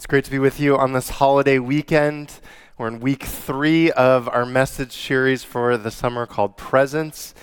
It's 0.00 0.06
great 0.06 0.24
to 0.24 0.30
be 0.30 0.38
with 0.38 0.58
you 0.58 0.78
on 0.78 0.94
this 0.94 1.10
holiday 1.10 1.58
weekend. 1.58 2.40
We're 2.78 2.88
in 2.88 3.00
week 3.00 3.24
three 3.24 3.92
of 3.92 4.30
our 4.30 4.46
message 4.46 4.92
series 4.92 5.44
for 5.44 5.76
the 5.76 5.90
summer 5.90 6.24
called 6.24 6.56
Presence. 6.56 7.34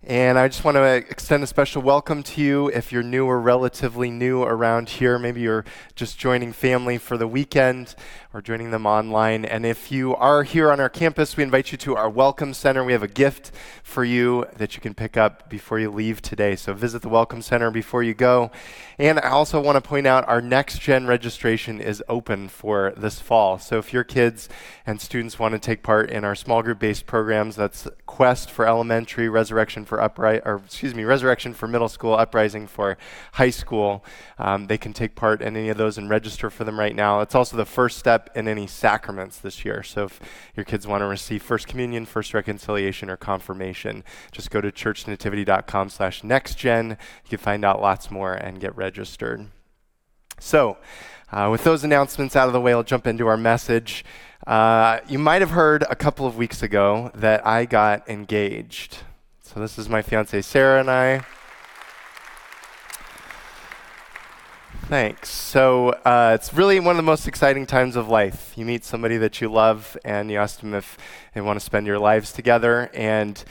And 0.00 0.38
I 0.38 0.46
just 0.46 0.62
want 0.62 0.76
to 0.76 0.84
extend 0.84 1.42
a 1.42 1.46
special 1.48 1.82
welcome 1.82 2.22
to 2.22 2.40
you 2.40 2.68
if 2.68 2.92
you're 2.92 3.02
new 3.02 3.26
or 3.26 3.40
relatively 3.40 4.10
new 4.10 4.44
around 4.44 4.90
here. 4.90 5.18
Maybe 5.18 5.40
you're 5.40 5.64
just 5.96 6.16
joining 6.16 6.52
family 6.52 6.98
for 6.98 7.18
the 7.18 7.26
weekend 7.26 7.96
or 8.34 8.42
joining 8.42 8.72
them 8.72 8.84
online. 8.84 9.44
And 9.44 9.64
if 9.64 9.92
you 9.92 10.16
are 10.16 10.42
here 10.42 10.72
on 10.72 10.80
our 10.80 10.88
campus, 10.88 11.36
we 11.36 11.44
invite 11.44 11.70
you 11.70 11.78
to 11.78 11.94
our 11.94 12.10
Welcome 12.10 12.52
Center. 12.52 12.82
We 12.82 12.92
have 12.92 13.04
a 13.04 13.08
gift 13.08 13.52
for 13.84 14.02
you 14.02 14.46
that 14.56 14.74
you 14.74 14.82
can 14.82 14.92
pick 14.92 15.16
up 15.16 15.48
before 15.48 15.78
you 15.78 15.88
leave 15.88 16.20
today. 16.20 16.56
So 16.56 16.74
visit 16.74 17.02
the 17.02 17.08
Welcome 17.08 17.42
Center 17.42 17.70
before 17.70 18.02
you 18.02 18.12
go. 18.12 18.50
And 18.98 19.20
I 19.20 19.28
also 19.28 19.60
want 19.60 19.76
to 19.76 19.88
point 19.88 20.08
out 20.08 20.26
our 20.26 20.40
next 20.40 20.80
gen 20.80 21.06
registration 21.06 21.80
is 21.80 22.02
open 22.08 22.48
for 22.48 22.92
this 22.96 23.20
fall. 23.20 23.60
So 23.60 23.78
if 23.78 23.92
your 23.92 24.02
kids 24.02 24.48
and 24.84 25.00
students 25.00 25.38
want 25.38 25.52
to 25.52 25.60
take 25.60 25.84
part 25.84 26.10
in 26.10 26.24
our 26.24 26.34
small 26.34 26.60
group 26.60 26.80
based 26.80 27.06
programs, 27.06 27.54
that's 27.54 27.86
Quest 28.06 28.50
for 28.50 28.66
elementary, 28.66 29.28
Resurrection 29.28 29.84
for 29.84 30.00
upright, 30.00 30.42
or 30.44 30.56
excuse 30.64 30.94
me, 30.94 31.04
Resurrection 31.04 31.54
for 31.54 31.68
middle 31.68 31.88
school, 31.88 32.14
Uprising 32.14 32.66
for 32.66 32.98
high 33.34 33.50
school. 33.50 34.04
Um, 34.38 34.66
they 34.66 34.78
can 34.78 34.92
take 34.92 35.14
part 35.14 35.40
in 35.40 35.56
any 35.56 35.68
of 35.68 35.76
those 35.76 35.98
and 35.98 36.10
register 36.10 36.50
for 36.50 36.64
them 36.64 36.80
right 36.80 36.96
now. 36.96 37.20
It's 37.20 37.36
also 37.36 37.56
the 37.56 37.64
first 37.64 37.98
step 37.98 38.23
in 38.34 38.48
any 38.48 38.66
sacraments 38.66 39.38
this 39.38 39.64
year. 39.64 39.82
So 39.82 40.04
if 40.04 40.20
your 40.56 40.64
kids 40.64 40.86
want 40.86 41.02
to 41.02 41.06
receive 41.06 41.42
First 41.42 41.66
Communion, 41.66 42.06
First 42.06 42.34
Reconciliation, 42.34 43.10
or 43.10 43.16
Confirmation, 43.16 44.04
just 44.32 44.50
go 44.50 44.60
to 44.60 44.70
churchnativity.com 44.70 45.88
slash 45.88 46.22
nextgen. 46.22 46.90
You 46.90 47.28
can 47.30 47.38
find 47.38 47.64
out 47.64 47.80
lots 47.80 48.10
more 48.10 48.34
and 48.34 48.60
get 48.60 48.76
registered. 48.76 49.46
So, 50.38 50.76
uh, 51.32 51.48
with 51.50 51.64
those 51.64 51.84
announcements 51.84 52.36
out 52.36 52.48
of 52.48 52.52
the 52.52 52.60
way, 52.60 52.72
I'll 52.72 52.82
jump 52.82 53.06
into 53.06 53.26
our 53.26 53.36
message. 53.36 54.04
Uh, 54.46 55.00
you 55.08 55.18
might 55.18 55.42
have 55.42 55.50
heard 55.50 55.84
a 55.88 55.96
couple 55.96 56.26
of 56.26 56.36
weeks 56.36 56.62
ago 56.62 57.10
that 57.14 57.46
I 57.46 57.64
got 57.64 58.08
engaged. 58.08 58.98
So, 59.42 59.60
this 59.60 59.78
is 59.78 59.88
my 59.88 60.02
fiance 60.02 60.42
Sarah 60.42 60.80
and 60.80 60.90
I. 60.90 61.24
Thanks. 64.88 65.30
So, 65.30 65.90
uh, 66.04 66.32
it's 66.38 66.52
really 66.52 66.78
one 66.78 66.90
of 66.90 66.98
the 66.98 67.02
most 67.02 67.26
exciting 67.26 67.64
times 67.64 67.96
of 67.96 68.08
life. 68.08 68.52
You 68.54 68.66
meet 68.66 68.84
somebody 68.84 69.16
that 69.16 69.40
you 69.40 69.50
love, 69.50 69.96
and 70.04 70.30
you 70.30 70.36
ask 70.36 70.60
them 70.60 70.74
if 70.74 70.98
they 71.32 71.40
want 71.40 71.58
to 71.58 71.64
spend 71.64 71.86
your 71.86 71.98
lives 71.98 72.32
together. 72.32 72.90
And 72.92 73.42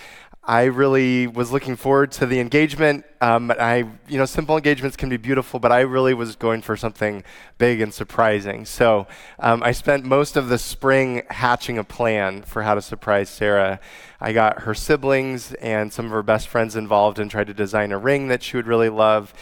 I 0.45 0.65
really 0.65 1.25
was 1.25 1.51
looking 1.51 1.75
forward 1.75 2.11
to 2.13 2.27
the 2.27 2.39
engagement. 2.39 3.05
Um, 3.21 3.49
I, 3.49 3.85
you 4.07 4.17
know, 4.17 4.25
simple 4.25 4.57
engagements 4.57 4.95
can 4.95 5.09
be 5.09 5.17
beautiful, 5.17 5.59
but 5.59 5.71
I 5.71 5.79
really 5.81 6.13
was 6.13 6.35
going 6.35 6.61
for 6.61 6.75
something 6.77 7.23
big 7.57 7.81
and 7.81 7.93
surprising. 7.93 8.65
So 8.65 9.07
um, 9.39 9.63
I 9.63 9.71
spent 9.71 10.03
most 10.03 10.35
of 10.35 10.49
the 10.49 10.57
spring 10.57 11.23
hatching 11.29 11.77
a 11.77 11.83
plan 11.83 12.43
for 12.43 12.63
how 12.63 12.75
to 12.75 12.81
surprise 12.81 13.29
Sarah. 13.29 13.79
I 14.19 14.33
got 14.33 14.63
her 14.63 14.73
siblings 14.73 15.53
and 15.55 15.93
some 15.93 16.05
of 16.05 16.11
her 16.11 16.23
best 16.23 16.49
friends 16.49 16.75
involved 16.75 17.19
and 17.19 17.31
tried 17.31 17.47
to 17.47 17.53
design 17.53 17.93
a 17.93 17.97
ring 17.97 18.27
that 18.27 18.43
she 18.43 18.57
would 18.57 18.67
really 18.67 18.89
love 18.89 19.33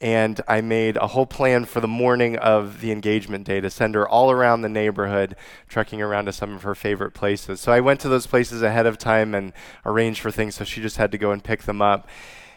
and 0.00 0.40
I 0.48 0.62
made 0.62 0.96
a 0.96 1.08
whole 1.08 1.26
plan 1.26 1.66
for 1.66 1.80
the 1.80 1.88
morning 1.88 2.36
of 2.38 2.80
the 2.80 2.90
engagement 2.90 3.44
day 3.44 3.60
to 3.60 3.68
send 3.68 3.94
her 3.94 4.08
all 4.08 4.30
around 4.30 4.62
the 4.62 4.68
neighborhood, 4.68 5.36
trekking 5.68 6.00
around 6.00 6.24
to 6.24 6.32
some 6.32 6.54
of 6.54 6.62
her 6.62 6.74
favorite 6.74 7.12
places. 7.12 7.60
So 7.60 7.70
I 7.70 7.80
went 7.80 8.00
to 8.00 8.08
those 8.08 8.26
places 8.26 8.62
ahead 8.62 8.86
of 8.86 8.96
time 8.96 9.34
and 9.34 9.52
arranged 9.84 10.20
for 10.20 10.30
things, 10.30 10.54
so 10.54 10.64
she 10.64 10.80
just 10.80 10.96
had 10.96 11.12
to 11.12 11.18
go 11.18 11.32
and 11.32 11.44
pick 11.44 11.64
them 11.64 11.82
up. 11.82 12.08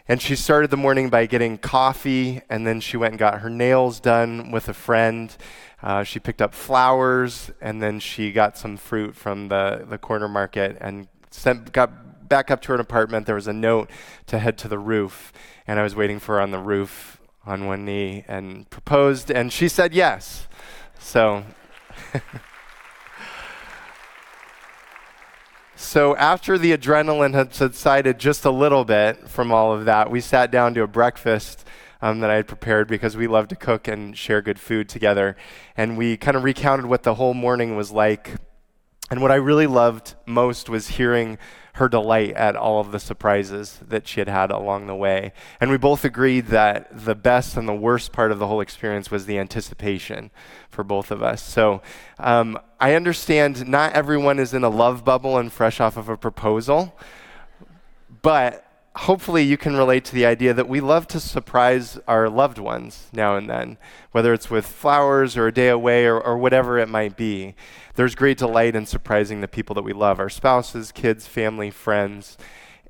And 0.08 0.22
she 0.22 0.36
started 0.36 0.70
the 0.70 0.76
morning 0.78 1.10
by 1.10 1.26
getting 1.26 1.58
coffee, 1.58 2.40
and 2.48 2.66
then 2.66 2.80
she 2.80 2.96
went 2.96 3.12
and 3.12 3.18
got 3.18 3.40
her 3.40 3.50
nails 3.50 4.00
done 4.00 4.50
with 4.50 4.68
a 4.68 4.74
friend. 4.74 5.34
Uh, 5.82 6.02
she 6.02 6.18
picked 6.18 6.40
up 6.40 6.54
flowers, 6.54 7.50
and 7.60 7.82
then 7.82 8.00
she 8.00 8.32
got 8.32 8.56
some 8.56 8.78
fruit 8.78 9.14
from 9.14 9.48
the, 9.48 9.84
the 9.86 9.98
corner 9.98 10.28
market 10.28 10.78
and 10.80 11.08
sent, 11.30 11.72
got 11.72 12.28
back 12.28 12.50
up 12.50 12.62
to 12.62 12.72
her 12.72 12.78
apartment. 12.78 13.26
There 13.26 13.34
was 13.34 13.48
a 13.48 13.52
note 13.52 13.90
to 14.26 14.38
head 14.38 14.56
to 14.58 14.68
the 14.68 14.78
roof, 14.78 15.30
and 15.66 15.78
I 15.78 15.82
was 15.82 15.94
waiting 15.94 16.18
for 16.18 16.36
her 16.36 16.40
on 16.40 16.50
the 16.50 16.58
roof 16.58 17.20
on 17.46 17.66
one 17.66 17.84
knee 17.84 18.24
and 18.28 18.68
proposed, 18.70 19.30
and 19.30 19.52
she 19.52 19.68
said 19.68 19.94
yes. 19.94 20.46
So. 20.98 21.44
So, 25.76 26.16
after 26.16 26.56
the 26.56 26.76
adrenaline 26.76 27.34
had 27.34 27.52
subsided 27.52 28.18
just 28.18 28.44
a 28.44 28.50
little 28.50 28.84
bit 28.84 29.28
from 29.28 29.52
all 29.52 29.72
of 29.72 29.84
that, 29.84 30.10
we 30.10 30.20
sat 30.20 30.50
down 30.50 30.72
to 30.74 30.82
a 30.82 30.86
breakfast 30.86 31.64
um, 32.00 32.20
that 32.20 32.30
I 32.30 32.36
had 32.36 32.46
prepared 32.46 32.88
because 32.88 33.16
we 33.16 33.26
love 33.26 33.48
to 33.48 33.56
cook 33.56 33.86
and 33.86 34.16
share 34.16 34.40
good 34.40 34.58
food 34.58 34.88
together. 34.88 35.36
And 35.76 35.96
we 35.96 36.16
kind 36.16 36.36
of 36.36 36.44
recounted 36.44 36.86
what 36.86 37.02
the 37.02 37.14
whole 37.14 37.34
morning 37.34 37.76
was 37.76 37.90
like. 37.90 38.32
And 39.10 39.20
what 39.20 39.30
I 39.30 39.36
really 39.36 39.66
loved 39.66 40.14
most 40.26 40.68
was 40.68 40.88
hearing 40.88 41.38
her 41.74 41.88
delight 41.88 42.32
at 42.34 42.54
all 42.54 42.80
of 42.80 42.92
the 42.92 43.00
surprises 43.00 43.80
that 43.86 44.06
she 44.06 44.20
had 44.20 44.28
had 44.28 44.50
along 44.52 44.86
the 44.86 44.94
way. 44.94 45.32
And 45.60 45.70
we 45.70 45.76
both 45.76 46.04
agreed 46.04 46.46
that 46.46 47.04
the 47.04 47.16
best 47.16 47.56
and 47.56 47.68
the 47.68 47.74
worst 47.74 48.12
part 48.12 48.30
of 48.30 48.38
the 48.38 48.46
whole 48.46 48.60
experience 48.60 49.10
was 49.10 49.26
the 49.26 49.38
anticipation 49.38 50.30
for 50.70 50.84
both 50.84 51.10
of 51.10 51.20
us. 51.20 51.42
So 51.42 51.82
um, 52.18 52.58
I 52.80 52.94
understand 52.94 53.66
not 53.66 53.92
everyone 53.92 54.38
is 54.38 54.54
in 54.54 54.62
a 54.62 54.68
love 54.68 55.04
bubble 55.04 55.36
and 55.36 55.52
fresh 55.52 55.80
off 55.80 55.96
of 55.96 56.08
a 56.08 56.16
proposal, 56.16 56.96
but 58.22 58.63
hopefully 58.96 59.42
you 59.42 59.56
can 59.56 59.76
relate 59.76 60.04
to 60.04 60.14
the 60.14 60.24
idea 60.24 60.54
that 60.54 60.68
we 60.68 60.80
love 60.80 61.08
to 61.08 61.18
surprise 61.18 61.98
our 62.06 62.28
loved 62.28 62.58
ones 62.58 63.08
now 63.12 63.36
and 63.36 63.50
then, 63.50 63.76
whether 64.12 64.32
it's 64.32 64.50
with 64.50 64.66
flowers 64.66 65.36
or 65.36 65.48
a 65.48 65.52
day 65.52 65.68
away 65.68 66.06
or, 66.06 66.20
or 66.20 66.38
whatever 66.38 66.78
it 66.78 66.88
might 66.88 67.16
be. 67.16 67.54
There's 67.94 68.14
great 68.14 68.38
delight 68.38 68.76
in 68.76 68.86
surprising 68.86 69.40
the 69.40 69.48
people 69.48 69.74
that 69.74 69.82
we 69.82 69.92
love 69.92 70.20
our 70.20 70.28
spouses, 70.28 70.92
kids, 70.92 71.26
family, 71.26 71.70
friends. 71.70 72.38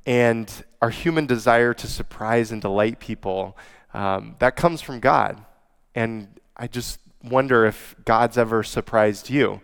And 0.04 0.52
our 0.82 0.90
human 0.90 1.24
desire 1.24 1.72
to 1.72 1.86
surprise 1.86 2.52
and 2.52 2.60
delight 2.60 3.00
people, 3.00 3.56
um, 3.94 4.36
that 4.40 4.56
comes 4.56 4.82
from 4.82 5.00
God. 5.00 5.42
And 5.94 6.28
I 6.54 6.66
just 6.66 7.00
wonder 7.22 7.64
if 7.64 7.96
God's 8.04 8.36
ever 8.36 8.62
surprised 8.62 9.30
you 9.30 9.62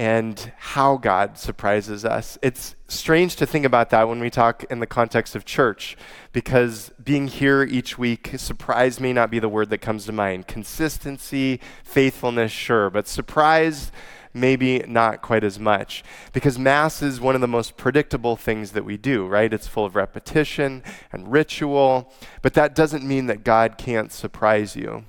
and 0.00 0.50
how 0.56 0.96
God 0.96 1.36
surprises 1.36 2.06
us. 2.06 2.38
It's 2.40 2.74
strange 2.88 3.36
to 3.36 3.44
think 3.44 3.66
about 3.66 3.90
that 3.90 4.08
when 4.08 4.18
we 4.18 4.30
talk 4.30 4.64
in 4.70 4.80
the 4.80 4.86
context 4.86 5.36
of 5.36 5.44
church, 5.44 5.94
because 6.32 6.90
being 7.04 7.28
here 7.28 7.64
each 7.64 7.98
week, 7.98 8.30
surprise 8.38 8.98
may 8.98 9.12
not 9.12 9.30
be 9.30 9.38
the 9.38 9.48
word 9.50 9.68
that 9.68 9.82
comes 9.82 10.06
to 10.06 10.12
mind. 10.12 10.46
Consistency, 10.46 11.60
faithfulness, 11.84 12.50
sure, 12.50 12.88
but 12.88 13.06
surprise, 13.08 13.92
maybe 14.32 14.78
not 14.88 15.20
quite 15.20 15.44
as 15.44 15.58
much. 15.58 16.02
Because 16.32 16.58
Mass 16.58 17.02
is 17.02 17.20
one 17.20 17.34
of 17.34 17.42
the 17.42 17.46
most 17.46 17.76
predictable 17.76 18.36
things 18.36 18.72
that 18.72 18.86
we 18.86 18.96
do, 18.96 19.26
right? 19.26 19.52
It's 19.52 19.68
full 19.68 19.84
of 19.84 19.96
repetition 19.96 20.82
and 21.12 21.30
ritual, 21.30 22.10
but 22.40 22.54
that 22.54 22.74
doesn't 22.74 23.06
mean 23.06 23.26
that 23.26 23.44
God 23.44 23.76
can't 23.76 24.10
surprise 24.10 24.74
you. 24.74 25.04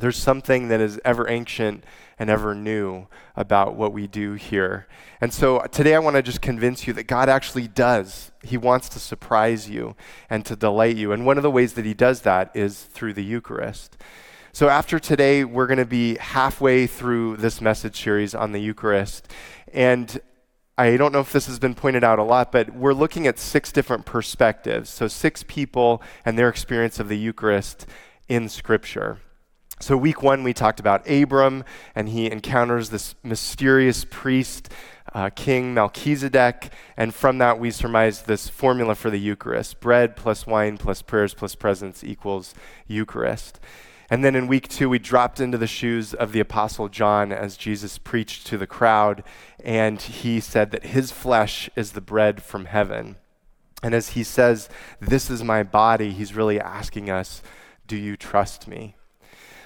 There's 0.00 0.16
something 0.16 0.68
that 0.68 0.80
is 0.80 0.98
ever 1.04 1.28
ancient 1.28 1.84
and 2.20 2.28
ever 2.28 2.54
new 2.54 3.06
about 3.34 3.74
what 3.74 3.94
we 3.94 4.06
do 4.06 4.34
here. 4.34 4.86
And 5.22 5.32
so 5.32 5.56
uh, 5.56 5.68
today 5.68 5.94
I 5.94 5.98
want 5.98 6.16
to 6.16 6.22
just 6.22 6.42
convince 6.42 6.86
you 6.86 6.92
that 6.92 7.04
God 7.04 7.30
actually 7.30 7.66
does. 7.66 8.30
He 8.44 8.58
wants 8.58 8.90
to 8.90 9.00
surprise 9.00 9.70
you 9.70 9.96
and 10.28 10.44
to 10.44 10.54
delight 10.54 10.96
you. 10.96 11.12
And 11.12 11.24
one 11.24 11.38
of 11.38 11.42
the 11.42 11.50
ways 11.50 11.72
that 11.72 11.86
He 11.86 11.94
does 11.94 12.20
that 12.20 12.50
is 12.54 12.82
through 12.82 13.14
the 13.14 13.24
Eucharist. 13.24 13.96
So 14.52 14.68
after 14.68 14.98
today, 14.98 15.44
we're 15.44 15.66
going 15.66 15.78
to 15.78 15.86
be 15.86 16.18
halfway 16.18 16.86
through 16.86 17.38
this 17.38 17.62
message 17.62 18.02
series 18.02 18.34
on 18.34 18.52
the 18.52 18.60
Eucharist. 18.60 19.26
And 19.72 20.20
I 20.76 20.98
don't 20.98 21.12
know 21.12 21.20
if 21.20 21.32
this 21.32 21.46
has 21.46 21.58
been 21.58 21.74
pointed 21.74 22.04
out 22.04 22.18
a 22.18 22.22
lot, 22.22 22.52
but 22.52 22.74
we're 22.74 22.92
looking 22.92 23.26
at 23.26 23.38
six 23.38 23.72
different 23.72 24.04
perspectives. 24.04 24.90
So, 24.90 25.08
six 25.08 25.42
people 25.46 26.02
and 26.26 26.38
their 26.38 26.50
experience 26.50 27.00
of 27.00 27.08
the 27.08 27.16
Eucharist 27.16 27.86
in 28.28 28.50
Scripture. 28.50 29.20
So, 29.82 29.96
week 29.96 30.22
one, 30.22 30.42
we 30.42 30.52
talked 30.52 30.78
about 30.78 31.08
Abram, 31.08 31.64
and 31.94 32.10
he 32.10 32.30
encounters 32.30 32.90
this 32.90 33.14
mysterious 33.22 34.04
priest, 34.04 34.70
uh, 35.14 35.30
King 35.34 35.72
Melchizedek, 35.72 36.70
and 36.98 37.14
from 37.14 37.38
that, 37.38 37.58
we 37.58 37.70
surmise 37.70 38.22
this 38.22 38.46
formula 38.46 38.94
for 38.94 39.08
the 39.08 39.18
Eucharist 39.18 39.80
bread 39.80 40.16
plus 40.16 40.46
wine 40.46 40.76
plus 40.76 41.00
prayers 41.00 41.32
plus 41.32 41.54
presence 41.54 42.04
equals 42.04 42.52
Eucharist. 42.88 43.58
And 44.10 44.22
then 44.22 44.36
in 44.36 44.48
week 44.48 44.68
two, 44.68 44.90
we 44.90 44.98
dropped 44.98 45.40
into 45.40 45.56
the 45.56 45.66
shoes 45.66 46.12
of 46.12 46.32
the 46.32 46.40
Apostle 46.40 46.90
John 46.90 47.32
as 47.32 47.56
Jesus 47.56 47.96
preached 47.96 48.46
to 48.48 48.58
the 48.58 48.66
crowd, 48.66 49.24
and 49.64 50.02
he 50.02 50.40
said 50.40 50.72
that 50.72 50.84
his 50.84 51.10
flesh 51.10 51.70
is 51.74 51.92
the 51.92 52.02
bread 52.02 52.42
from 52.42 52.66
heaven. 52.66 53.16
And 53.82 53.94
as 53.94 54.10
he 54.10 54.24
says, 54.24 54.68
This 55.00 55.30
is 55.30 55.42
my 55.42 55.62
body, 55.62 56.10
he's 56.10 56.34
really 56.34 56.60
asking 56.60 57.08
us, 57.08 57.40
Do 57.86 57.96
you 57.96 58.18
trust 58.18 58.68
me? 58.68 58.96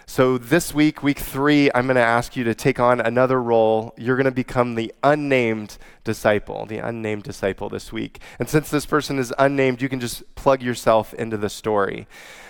So, 0.06 0.37
this 0.37 0.75
week, 0.75 1.03
week 1.03 1.19
three, 1.19 1.71
I'm 1.75 1.87
going 1.87 1.97
to 1.97 2.03
ask 2.03 2.37
you 2.37 2.45
to 2.45 2.55
take 2.55 2.79
on 2.79 3.01
another 3.01 3.41
role. 3.41 3.95
You're 3.97 4.17
going 4.17 4.27
to 4.27 4.31
become 4.31 4.75
the 4.75 4.93
unnamed 5.03 5.79
disciple, 6.05 6.67
the 6.67 6.79
unnamed 6.79 7.25
disciple 7.25 7.69
this 7.69 7.93
week. 7.93 8.21
And 8.39 8.49
since 8.49 8.71
this 8.71 8.87
person 8.87 9.19
is 9.19 9.33
unnamed, 9.39 9.83
you 9.83 9.89
can 9.89 10.01
just 10.01 10.35
plug 10.35 10.62
yourself 10.62 11.12
into 11.15 11.37
the 11.37 11.51
story. 11.51 12.06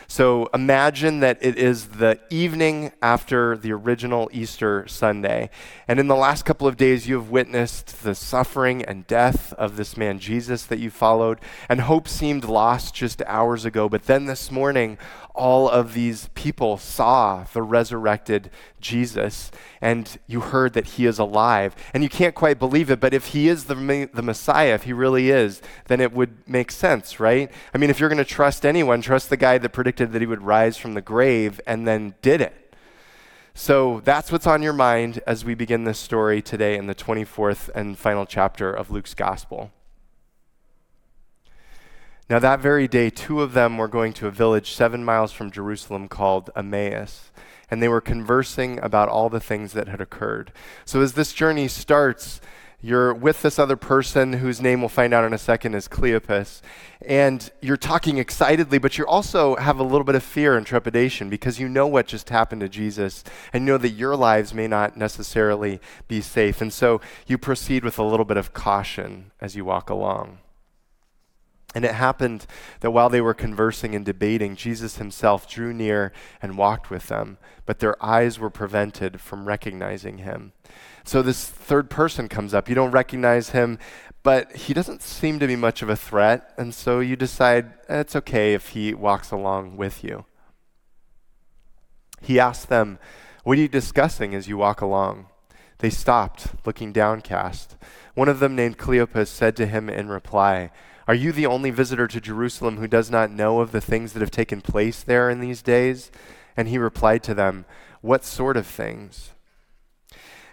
So 0.06 0.50
imagine 0.52 1.20
that 1.20 1.38
it 1.40 1.56
is 1.56 1.88
the 1.88 2.20
evening 2.28 2.92
after 3.00 3.56
the 3.56 3.72
original 3.72 4.28
Easter 4.32 4.86
Sunday. 4.86 5.50
And 5.88 5.98
in 5.98 6.08
the 6.08 6.14
last 6.14 6.44
couple 6.44 6.68
of 6.68 6.76
days, 6.76 7.08
you 7.08 7.16
have 7.16 7.30
witnessed 7.30 8.02
the 8.02 8.14
suffering 8.14 8.84
and 8.84 9.06
death 9.06 9.52
of 9.54 9.76
this 9.76 9.96
man, 9.96 10.18
Jesus, 10.18 10.66
that 10.66 10.78
you 10.78 10.90
followed. 10.90 11.40
And 11.68 11.80
hope 11.82 12.06
seemed 12.06 12.44
lost 12.44 12.94
just 12.94 13.22
hours 13.22 13.64
ago. 13.64 13.88
But 13.88 14.04
then 14.04 14.26
this 14.26 14.50
morning, 14.50 14.98
all 15.34 15.68
of 15.68 15.94
these 15.94 16.28
people 16.34 16.76
saw 16.76 17.44
the 17.52 17.62
resurrected 17.62 18.50
Jesus, 18.84 19.50
and 19.80 20.18
you 20.28 20.40
heard 20.40 20.74
that 20.74 20.86
he 20.86 21.06
is 21.06 21.18
alive. 21.18 21.74
And 21.92 22.02
you 22.02 22.08
can't 22.08 22.34
quite 22.34 22.58
believe 22.60 22.90
it, 22.90 23.00
but 23.00 23.14
if 23.14 23.28
he 23.28 23.48
is 23.48 23.64
the, 23.64 24.08
the 24.12 24.22
Messiah, 24.22 24.74
if 24.74 24.84
he 24.84 24.92
really 24.92 25.30
is, 25.30 25.60
then 25.86 26.00
it 26.00 26.12
would 26.12 26.48
make 26.48 26.70
sense, 26.70 27.18
right? 27.18 27.50
I 27.74 27.78
mean, 27.78 27.90
if 27.90 27.98
you're 27.98 28.08
going 28.08 28.18
to 28.18 28.24
trust 28.24 28.64
anyone, 28.64 29.00
trust 29.00 29.30
the 29.30 29.36
guy 29.36 29.58
that 29.58 29.70
predicted 29.70 30.12
that 30.12 30.22
he 30.22 30.26
would 30.26 30.42
rise 30.42 30.76
from 30.76 30.94
the 30.94 31.00
grave 31.00 31.60
and 31.66 31.88
then 31.88 32.14
did 32.22 32.40
it. 32.40 32.76
So 33.54 34.00
that's 34.04 34.30
what's 34.30 34.46
on 34.46 34.62
your 34.62 34.72
mind 34.72 35.20
as 35.26 35.44
we 35.44 35.54
begin 35.54 35.84
this 35.84 35.98
story 35.98 36.42
today 36.42 36.76
in 36.76 36.86
the 36.86 36.94
24th 36.94 37.70
and 37.74 37.96
final 37.96 38.26
chapter 38.26 38.72
of 38.72 38.90
Luke's 38.90 39.14
Gospel. 39.14 39.72
Now, 42.28 42.38
that 42.38 42.60
very 42.60 42.88
day, 42.88 43.10
two 43.10 43.42
of 43.42 43.52
them 43.52 43.76
were 43.76 43.86
going 43.86 44.14
to 44.14 44.26
a 44.26 44.30
village 44.30 44.72
seven 44.72 45.04
miles 45.04 45.30
from 45.30 45.50
Jerusalem 45.50 46.08
called 46.08 46.50
Emmaus, 46.56 47.30
and 47.70 47.82
they 47.82 47.88
were 47.88 48.00
conversing 48.00 48.78
about 48.80 49.08
all 49.08 49.28
the 49.28 49.40
things 49.40 49.72
that 49.72 49.88
had 49.88 50.00
occurred. 50.00 50.52
So, 50.84 51.00
as 51.00 51.14
this 51.14 51.32
journey 51.32 51.68
starts, 51.68 52.40
you're 52.84 53.14
with 53.14 53.40
this 53.40 53.58
other 53.58 53.76
person 53.76 54.34
whose 54.34 54.60
name 54.60 54.80
we'll 54.80 54.90
find 54.90 55.14
out 55.14 55.24
in 55.24 55.32
a 55.32 55.38
second 55.38 55.74
is 55.74 55.88
Cleopas, 55.88 56.60
and 57.00 57.50
you're 57.62 57.78
talking 57.78 58.18
excitedly, 58.18 58.76
but 58.76 58.98
you 58.98 59.06
also 59.06 59.56
have 59.56 59.78
a 59.78 59.82
little 59.82 60.04
bit 60.04 60.14
of 60.14 60.22
fear 60.22 60.54
and 60.54 60.66
trepidation 60.66 61.30
because 61.30 61.58
you 61.58 61.66
know 61.66 61.86
what 61.86 62.06
just 62.06 62.28
happened 62.28 62.60
to 62.60 62.68
Jesus 62.68 63.24
and 63.54 63.64
you 63.64 63.72
know 63.72 63.78
that 63.78 63.88
your 63.90 64.16
lives 64.16 64.52
may 64.52 64.68
not 64.68 64.98
necessarily 64.98 65.80
be 66.08 66.20
safe. 66.20 66.60
And 66.60 66.70
so 66.70 67.00
you 67.26 67.38
proceed 67.38 67.84
with 67.84 67.98
a 67.98 68.02
little 68.04 68.26
bit 68.26 68.36
of 68.36 68.52
caution 68.52 69.30
as 69.40 69.56
you 69.56 69.64
walk 69.64 69.88
along. 69.88 70.40
And 71.74 71.84
it 71.84 71.94
happened 71.94 72.46
that 72.80 72.92
while 72.92 73.08
they 73.08 73.20
were 73.20 73.34
conversing 73.34 73.94
and 73.94 74.04
debating, 74.04 74.54
Jesus 74.54 74.98
himself 74.98 75.48
drew 75.48 75.74
near 75.74 76.12
and 76.40 76.56
walked 76.56 76.88
with 76.88 77.08
them, 77.08 77.36
but 77.66 77.80
their 77.80 78.02
eyes 78.02 78.38
were 78.38 78.50
prevented 78.50 79.20
from 79.20 79.46
recognizing 79.46 80.18
him. 80.18 80.52
So 81.02 81.20
this 81.20 81.44
third 81.44 81.90
person 81.90 82.28
comes 82.28 82.54
up. 82.54 82.68
You 82.68 82.76
don't 82.76 82.92
recognize 82.92 83.50
him, 83.50 83.78
but 84.22 84.54
he 84.56 84.72
doesn't 84.72 85.02
seem 85.02 85.38
to 85.40 85.46
be 85.46 85.56
much 85.56 85.82
of 85.82 85.90
a 85.90 85.96
threat, 85.96 86.54
and 86.56 86.72
so 86.72 87.00
you 87.00 87.16
decide 87.16 87.74
eh, 87.88 88.00
it's 88.00 88.16
okay 88.16 88.54
if 88.54 88.70
he 88.70 88.94
walks 88.94 89.30
along 89.32 89.76
with 89.76 90.04
you. 90.04 90.24
He 92.22 92.40
asked 92.40 92.68
them, 92.68 92.98
What 93.42 93.58
are 93.58 93.60
you 93.60 93.68
discussing 93.68 94.34
as 94.34 94.48
you 94.48 94.56
walk 94.56 94.80
along? 94.80 95.26
They 95.78 95.90
stopped, 95.90 96.46
looking 96.64 96.92
downcast. 96.92 97.76
One 98.14 98.28
of 98.28 98.38
them, 98.38 98.56
named 98.56 98.78
Cleopas, 98.78 99.26
said 99.28 99.56
to 99.56 99.66
him 99.66 99.90
in 99.90 100.08
reply, 100.08 100.70
are 101.06 101.14
you 101.14 101.32
the 101.32 101.46
only 101.46 101.70
visitor 101.70 102.06
to 102.08 102.20
Jerusalem 102.20 102.78
who 102.78 102.88
does 102.88 103.10
not 103.10 103.30
know 103.30 103.60
of 103.60 103.72
the 103.72 103.80
things 103.80 104.12
that 104.12 104.20
have 104.20 104.30
taken 104.30 104.60
place 104.60 105.02
there 105.02 105.28
in 105.28 105.40
these 105.40 105.62
days? 105.62 106.10
And 106.56 106.68
he 106.68 106.78
replied 106.78 107.22
to 107.24 107.34
them, 107.34 107.66
What 108.00 108.24
sort 108.24 108.56
of 108.56 108.66
things? 108.66 109.32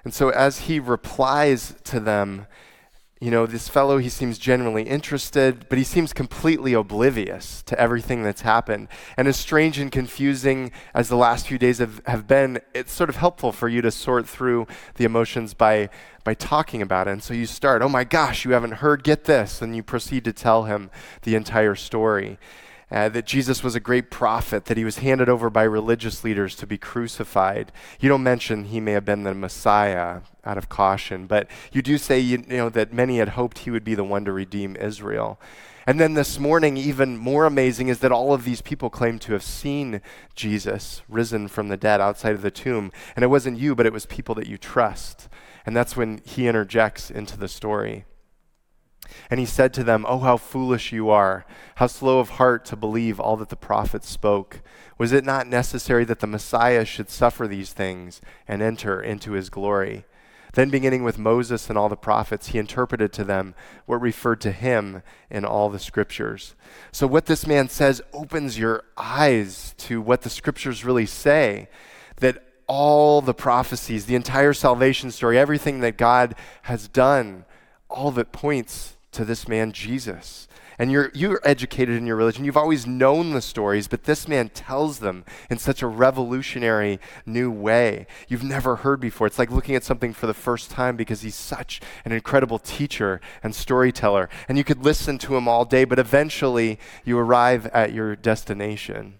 And 0.03 0.13
so, 0.13 0.29
as 0.29 0.61
he 0.61 0.79
replies 0.79 1.75
to 1.85 1.99
them, 1.99 2.47
you 3.21 3.29
know, 3.29 3.45
this 3.45 3.69
fellow, 3.69 3.99
he 3.99 4.09
seems 4.09 4.39
genuinely 4.39 4.81
interested, 4.81 5.69
but 5.69 5.77
he 5.77 5.83
seems 5.83 6.11
completely 6.11 6.73
oblivious 6.73 7.61
to 7.67 7.79
everything 7.79 8.23
that's 8.23 8.41
happened. 8.41 8.87
And 9.15 9.27
as 9.27 9.37
strange 9.37 9.77
and 9.77 9.91
confusing 9.91 10.71
as 10.95 11.07
the 11.07 11.15
last 11.15 11.45
few 11.45 11.59
days 11.59 11.77
have, 11.77 12.01
have 12.07 12.25
been, 12.25 12.59
it's 12.73 12.91
sort 12.91 13.11
of 13.11 13.17
helpful 13.17 13.51
for 13.51 13.69
you 13.69 13.79
to 13.83 13.91
sort 13.91 14.27
through 14.27 14.65
the 14.95 15.03
emotions 15.03 15.53
by, 15.53 15.91
by 16.23 16.33
talking 16.33 16.81
about 16.81 17.07
it. 17.07 17.11
And 17.11 17.21
so 17.21 17.35
you 17.35 17.45
start, 17.45 17.83
oh 17.83 17.89
my 17.89 18.03
gosh, 18.03 18.43
you 18.43 18.51
haven't 18.51 18.73
heard, 18.73 19.03
get 19.03 19.25
this. 19.25 19.61
And 19.61 19.75
you 19.75 19.83
proceed 19.83 20.25
to 20.25 20.33
tell 20.33 20.63
him 20.63 20.89
the 21.21 21.35
entire 21.35 21.75
story 21.75 22.39
uh, 22.91 23.09
that 23.09 23.25
Jesus 23.25 23.63
was 23.63 23.75
a 23.75 23.79
great 23.79 24.11
prophet, 24.11 24.65
that 24.65 24.77
he 24.77 24.83
was 24.83 24.97
handed 24.97 25.29
over 25.29 25.49
by 25.49 25.63
religious 25.63 26.23
leaders 26.23 26.55
to 26.57 26.67
be 26.67 26.77
crucified. 26.77 27.71
You 27.99 28.09
don't 28.09 28.23
mention 28.23 28.65
he 28.65 28.79
may 28.79 28.91
have 28.91 29.05
been 29.05 29.23
the 29.23 29.33
Messiah 29.33 30.21
out 30.43 30.57
of 30.57 30.69
caution, 30.69 31.27
but 31.27 31.47
you 31.71 31.81
do 31.81 31.97
say 31.97 32.19
you, 32.19 32.43
you 32.47 32.57
know 32.57 32.69
that 32.69 32.91
many 32.91 33.19
had 33.19 33.29
hoped 33.29 33.59
he 33.59 33.71
would 33.71 33.83
be 33.83 33.95
the 33.95 34.03
one 34.03 34.25
to 34.25 34.31
redeem 34.31 34.75
Israel. 34.75 35.39
And 35.87 35.99
then 35.99 36.13
this 36.13 36.37
morning, 36.37 36.77
even 36.77 37.17
more 37.17 37.45
amazing 37.45 37.87
is 37.87 37.99
that 37.99 38.11
all 38.11 38.33
of 38.33 38.43
these 38.43 38.61
people 38.61 38.89
claim 38.89 39.17
to 39.19 39.33
have 39.33 39.43
seen 39.43 40.01
Jesus 40.35 41.01
risen 41.09 41.47
from 41.47 41.69
the 41.69 41.77
dead 41.77 41.99
outside 41.99 42.35
of 42.35 42.43
the 42.43 42.51
tomb. 42.51 42.91
And 43.15 43.23
it 43.23 43.29
wasn't 43.29 43.57
you, 43.57 43.73
but 43.73 43.87
it 43.87 43.93
was 43.93 44.05
people 44.05 44.35
that 44.35 44.47
you 44.47 44.57
trust. 44.57 45.27
And 45.65 45.75
that's 45.75 45.97
when 45.97 46.21
he 46.23 46.47
interjects 46.47 47.09
into 47.09 47.35
the 47.35 47.47
story. 47.47 48.05
And 49.29 49.39
he 49.39 49.45
said 49.45 49.73
to 49.73 49.83
them, 49.83 50.05
Oh, 50.07 50.19
how 50.19 50.37
foolish 50.37 50.91
you 50.91 51.09
are, 51.09 51.45
how 51.75 51.87
slow 51.87 52.19
of 52.19 52.31
heart 52.31 52.65
to 52.65 52.75
believe 52.75 53.19
all 53.19 53.37
that 53.37 53.49
the 53.49 53.55
prophets 53.55 54.09
spoke. 54.09 54.61
Was 54.97 55.11
it 55.11 55.25
not 55.25 55.47
necessary 55.47 56.05
that 56.05 56.19
the 56.19 56.27
Messiah 56.27 56.85
should 56.85 57.09
suffer 57.09 57.47
these 57.47 57.73
things 57.73 58.21
and 58.47 58.61
enter 58.61 59.01
into 59.01 59.31
his 59.31 59.49
glory? 59.49 60.05
Then, 60.53 60.69
beginning 60.69 61.03
with 61.03 61.17
Moses 61.17 61.69
and 61.69 61.77
all 61.77 61.87
the 61.87 61.95
prophets, 61.95 62.47
he 62.47 62.59
interpreted 62.59 63.13
to 63.13 63.23
them 63.23 63.55
what 63.85 64.01
referred 64.01 64.41
to 64.41 64.51
him 64.51 65.01
in 65.29 65.45
all 65.45 65.69
the 65.69 65.79
scriptures. 65.79 66.55
So, 66.91 67.07
what 67.07 67.25
this 67.25 67.47
man 67.47 67.69
says 67.69 68.01
opens 68.11 68.59
your 68.59 68.83
eyes 68.97 69.73
to 69.77 70.01
what 70.01 70.21
the 70.21 70.29
scriptures 70.29 70.83
really 70.83 71.05
say 71.05 71.69
that 72.17 72.43
all 72.67 73.21
the 73.21 73.33
prophecies, 73.33 74.05
the 74.05 74.15
entire 74.15 74.53
salvation 74.53 75.11
story, 75.11 75.37
everything 75.37 75.79
that 75.81 75.97
God 75.97 76.35
has 76.63 76.87
done, 76.87 77.45
all 77.89 78.09
of 78.09 78.17
it 78.17 78.31
points 78.31 78.97
to 79.11 79.25
this 79.25 79.47
man 79.47 79.71
Jesus. 79.71 80.47
And 80.79 80.91
you're, 80.91 81.11
you're 81.13 81.41
educated 81.43 81.95
in 81.95 82.07
your 82.07 82.15
religion. 82.15 82.43
You've 82.43 82.57
always 82.57 82.87
known 82.87 83.31
the 83.31 83.41
stories, 83.41 83.87
but 83.87 84.05
this 84.05 84.27
man 84.27 84.49
tells 84.49 84.97
them 84.97 85.25
in 85.49 85.59
such 85.59 85.83
a 85.83 85.87
revolutionary 85.87 86.99
new 87.23 87.51
way 87.51 88.07
you've 88.27 88.43
never 88.43 88.77
heard 88.77 88.99
before. 88.99 89.27
It's 89.27 89.37
like 89.37 89.51
looking 89.51 89.75
at 89.75 89.83
something 89.83 90.11
for 90.11 90.25
the 90.25 90.33
first 90.33 90.71
time 90.71 90.95
because 90.95 91.21
he's 91.21 91.35
such 91.35 91.81
an 92.03 92.11
incredible 92.13 92.57
teacher 92.57 93.21
and 93.43 93.53
storyteller. 93.53 94.27
And 94.49 94.57
you 94.57 94.63
could 94.63 94.83
listen 94.83 95.19
to 95.19 95.35
him 95.35 95.47
all 95.47 95.65
day, 95.65 95.83
but 95.83 95.99
eventually 95.99 96.79
you 97.05 97.17
arrive 97.19 97.67
at 97.67 97.93
your 97.93 98.15
destination. 98.15 99.19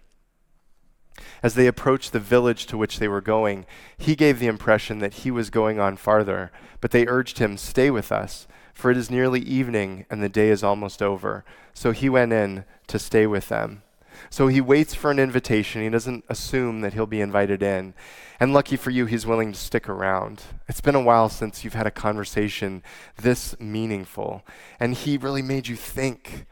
As 1.43 1.53
they 1.53 1.67
approached 1.67 2.11
the 2.11 2.19
village 2.19 2.65
to 2.67 2.77
which 2.77 2.97
they 2.97 3.07
were 3.07 3.21
going, 3.21 3.65
he 3.97 4.15
gave 4.15 4.39
the 4.39 4.47
impression 4.47 4.99
that 4.99 5.15
he 5.15 5.31
was 5.31 5.49
going 5.49 5.79
on 5.79 5.97
farther, 5.97 6.51
but 6.79 6.89
they 6.91 7.05
urged 7.05 7.37
him, 7.37 7.57
Stay 7.57 7.91
with 7.91 8.11
us 8.11 8.47
for 8.81 8.91
it 8.91 8.97
is 8.97 9.11
nearly 9.11 9.39
evening 9.41 10.05
and 10.09 10.23
the 10.23 10.27
day 10.27 10.49
is 10.49 10.63
almost 10.63 11.03
over. 11.03 11.45
So 11.73 11.91
he 11.91 12.09
went 12.09 12.33
in 12.33 12.65
to 12.87 12.97
stay 12.97 13.27
with 13.27 13.47
them. 13.47 13.83
So 14.29 14.47
he 14.47 14.59
waits 14.59 14.95
for 14.95 15.11
an 15.11 15.19
invitation. 15.19 15.81
He 15.81 15.89
doesn't 15.89 16.25
assume 16.27 16.81
that 16.81 16.93
he'll 16.93 17.05
be 17.05 17.21
invited 17.21 17.61
in. 17.61 17.93
And 18.39 18.53
lucky 18.53 18.75
for 18.75 18.89
you, 18.89 19.05
he's 19.05 19.25
willing 19.25 19.51
to 19.51 19.59
stick 19.59 19.87
around. 19.87 20.41
It's 20.67 20.81
been 20.81 20.95
a 20.95 21.01
while 21.01 21.29
since 21.29 21.63
you've 21.63 21.75
had 21.75 21.87
a 21.87 21.91
conversation 21.91 22.81
this 23.21 23.57
meaningful. 23.59 24.43
And 24.79 24.95
he 24.95 25.15
really 25.15 25.43
made 25.43 25.67
you 25.67 25.75
think. 25.75 26.47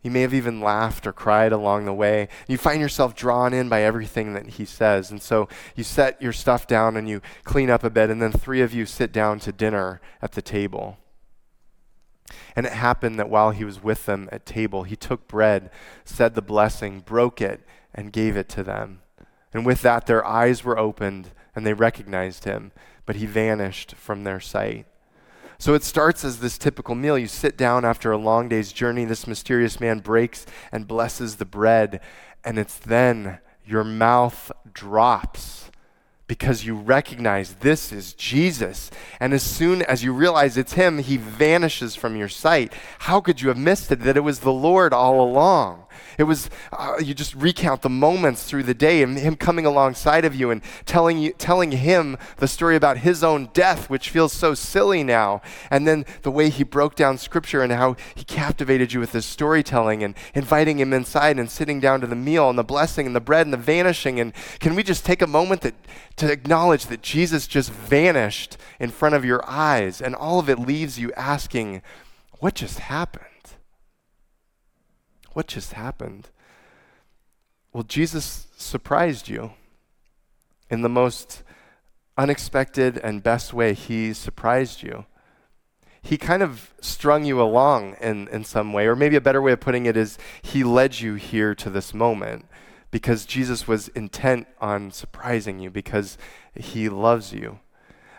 He 0.00 0.10
may 0.10 0.22
have 0.22 0.34
even 0.34 0.60
laughed 0.60 1.06
or 1.06 1.12
cried 1.12 1.52
along 1.52 1.84
the 1.84 1.94
way. 1.94 2.28
You 2.48 2.58
find 2.58 2.80
yourself 2.80 3.14
drawn 3.14 3.52
in 3.52 3.68
by 3.68 3.82
everything 3.82 4.34
that 4.34 4.46
he 4.46 4.64
says. 4.64 5.10
And 5.10 5.20
so 5.20 5.48
you 5.76 5.84
set 5.84 6.20
your 6.20 6.32
stuff 6.32 6.66
down 6.66 6.96
and 6.96 7.08
you 7.08 7.20
clean 7.44 7.70
up 7.70 7.84
a 7.84 7.90
bit, 7.90 8.10
and 8.10 8.20
then 8.20 8.32
three 8.32 8.60
of 8.60 8.74
you 8.74 8.84
sit 8.84 9.12
down 9.12 9.38
to 9.40 9.52
dinner 9.52 10.00
at 10.20 10.32
the 10.32 10.42
table. 10.42 10.98
And 12.56 12.66
it 12.66 12.72
happened 12.72 13.18
that 13.18 13.28
while 13.28 13.50
he 13.50 13.64
was 13.64 13.82
with 13.82 14.06
them 14.06 14.28
at 14.32 14.46
table, 14.46 14.84
he 14.84 14.96
took 14.96 15.28
bread, 15.28 15.70
said 16.04 16.34
the 16.34 16.42
blessing, 16.42 17.00
broke 17.00 17.40
it, 17.40 17.60
and 17.94 18.12
gave 18.12 18.36
it 18.36 18.48
to 18.50 18.62
them. 18.62 19.00
And 19.52 19.64
with 19.64 19.82
that, 19.82 20.06
their 20.06 20.24
eyes 20.24 20.64
were 20.64 20.78
opened 20.78 21.30
and 21.54 21.64
they 21.64 21.74
recognized 21.74 22.44
him, 22.44 22.72
but 23.06 23.16
he 23.16 23.26
vanished 23.26 23.94
from 23.94 24.24
their 24.24 24.40
sight. 24.40 24.86
So 25.58 25.74
it 25.74 25.84
starts 25.84 26.24
as 26.24 26.40
this 26.40 26.58
typical 26.58 26.94
meal. 26.94 27.16
You 27.16 27.28
sit 27.28 27.56
down 27.56 27.84
after 27.84 28.10
a 28.10 28.18
long 28.18 28.48
day's 28.48 28.72
journey. 28.72 29.04
This 29.04 29.26
mysterious 29.26 29.78
man 29.78 30.00
breaks 30.00 30.46
and 30.72 30.88
blesses 30.88 31.36
the 31.36 31.44
bread, 31.44 32.00
and 32.44 32.58
it's 32.58 32.76
then 32.76 33.38
your 33.64 33.84
mouth 33.84 34.50
drops 34.72 35.70
because 36.26 36.64
you 36.64 36.74
recognize 36.74 37.54
this 37.56 37.92
is 37.92 38.14
Jesus. 38.14 38.90
And 39.20 39.34
as 39.34 39.42
soon 39.42 39.82
as 39.82 40.02
you 40.02 40.12
realize 40.12 40.56
it's 40.56 40.72
Him, 40.72 40.98
He 40.98 41.16
vanishes 41.16 41.94
from 41.94 42.16
your 42.16 42.28
sight. 42.28 42.72
How 43.00 43.20
could 43.20 43.40
you 43.40 43.48
have 43.48 43.58
missed 43.58 43.92
it 43.92 44.00
that 44.00 44.16
it 44.16 44.20
was 44.20 44.40
the 44.40 44.52
Lord 44.52 44.92
all 44.92 45.20
along? 45.20 45.83
It 46.18 46.24
was, 46.24 46.50
uh, 46.72 46.96
you 47.02 47.14
just 47.14 47.34
recount 47.34 47.82
the 47.82 47.88
moments 47.88 48.44
through 48.44 48.64
the 48.64 48.74
day 48.74 49.02
and 49.02 49.18
him 49.18 49.36
coming 49.36 49.66
alongside 49.66 50.24
of 50.24 50.34
you 50.34 50.50
and 50.50 50.62
telling, 50.86 51.18
you, 51.18 51.32
telling 51.32 51.72
him 51.72 52.16
the 52.36 52.48
story 52.48 52.76
about 52.76 52.98
his 52.98 53.24
own 53.24 53.50
death, 53.52 53.90
which 53.90 54.10
feels 54.10 54.32
so 54.32 54.54
silly 54.54 55.02
now. 55.02 55.42
And 55.70 55.86
then 55.86 56.04
the 56.22 56.30
way 56.30 56.50
he 56.50 56.64
broke 56.64 56.94
down 56.94 57.18
scripture 57.18 57.62
and 57.62 57.72
how 57.72 57.96
he 58.14 58.24
captivated 58.24 58.92
you 58.92 59.00
with 59.00 59.12
his 59.12 59.26
storytelling 59.26 60.02
and 60.02 60.14
inviting 60.34 60.78
him 60.78 60.92
inside 60.92 61.38
and 61.38 61.50
sitting 61.50 61.80
down 61.80 62.00
to 62.00 62.06
the 62.06 62.16
meal 62.16 62.48
and 62.48 62.58
the 62.58 62.64
blessing 62.64 63.06
and 63.06 63.16
the 63.16 63.20
bread 63.20 63.46
and 63.46 63.52
the 63.52 63.58
vanishing. 63.58 64.20
And 64.20 64.32
can 64.60 64.74
we 64.74 64.82
just 64.82 65.04
take 65.04 65.22
a 65.22 65.26
moment 65.26 65.62
that, 65.62 65.74
to 66.16 66.30
acknowledge 66.30 66.86
that 66.86 67.02
Jesus 67.02 67.46
just 67.46 67.70
vanished 67.70 68.56
in 68.78 68.90
front 68.90 69.14
of 69.14 69.24
your 69.24 69.44
eyes 69.48 70.00
and 70.00 70.14
all 70.14 70.38
of 70.38 70.48
it 70.48 70.58
leaves 70.58 70.98
you 70.98 71.12
asking, 71.14 71.82
what 72.38 72.54
just 72.54 72.78
happened? 72.78 73.33
What 75.34 75.48
just 75.48 75.74
happened? 75.74 76.30
Well, 77.72 77.82
Jesus 77.82 78.46
surprised 78.56 79.28
you 79.28 79.52
in 80.70 80.82
the 80.82 80.88
most 80.88 81.42
unexpected 82.16 82.98
and 82.98 83.22
best 83.22 83.52
way. 83.52 83.74
He 83.74 84.12
surprised 84.12 84.82
you. 84.82 85.06
He 86.00 86.16
kind 86.16 86.42
of 86.42 86.72
strung 86.80 87.24
you 87.24 87.42
along 87.42 87.96
in, 88.00 88.28
in 88.28 88.44
some 88.44 88.72
way, 88.72 88.86
or 88.86 88.94
maybe 88.94 89.16
a 89.16 89.20
better 89.20 89.42
way 89.42 89.52
of 89.52 89.60
putting 89.60 89.86
it 89.86 89.96
is 89.96 90.18
he 90.40 90.62
led 90.62 91.00
you 91.00 91.14
here 91.14 91.54
to 91.56 91.68
this 91.68 91.92
moment 91.92 92.46
because 92.92 93.26
Jesus 93.26 93.66
was 93.66 93.88
intent 93.88 94.46
on 94.60 94.92
surprising 94.92 95.58
you 95.58 95.68
because 95.68 96.16
he 96.54 96.88
loves 96.88 97.32
you. 97.32 97.58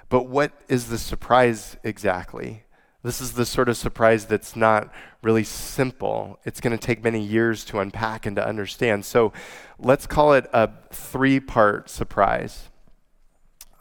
But 0.09 0.27
what 0.27 0.51
is 0.67 0.89
the 0.89 0.97
surprise 0.97 1.77
exactly? 1.81 2.64
This 3.05 3.21
is 3.21 3.33
the 3.33 3.45
sort 3.45 3.69
of 3.69 3.77
surprise 3.77 4.25
that's 4.25 4.55
not 4.55 4.91
really 5.21 5.43
simple. 5.43 6.39
It's 6.43 6.59
going 6.59 6.75
to 6.75 6.83
take 6.83 7.03
many 7.03 7.21
years 7.21 7.63
to 7.65 7.77
unpack 7.77 8.25
and 8.25 8.35
to 8.35 8.43
understand. 8.43 9.05
So 9.05 9.31
let's 9.77 10.07
call 10.07 10.33
it 10.33 10.47
a 10.51 10.71
three 10.91 11.39
part 11.39 11.87
surprise. 11.87 12.69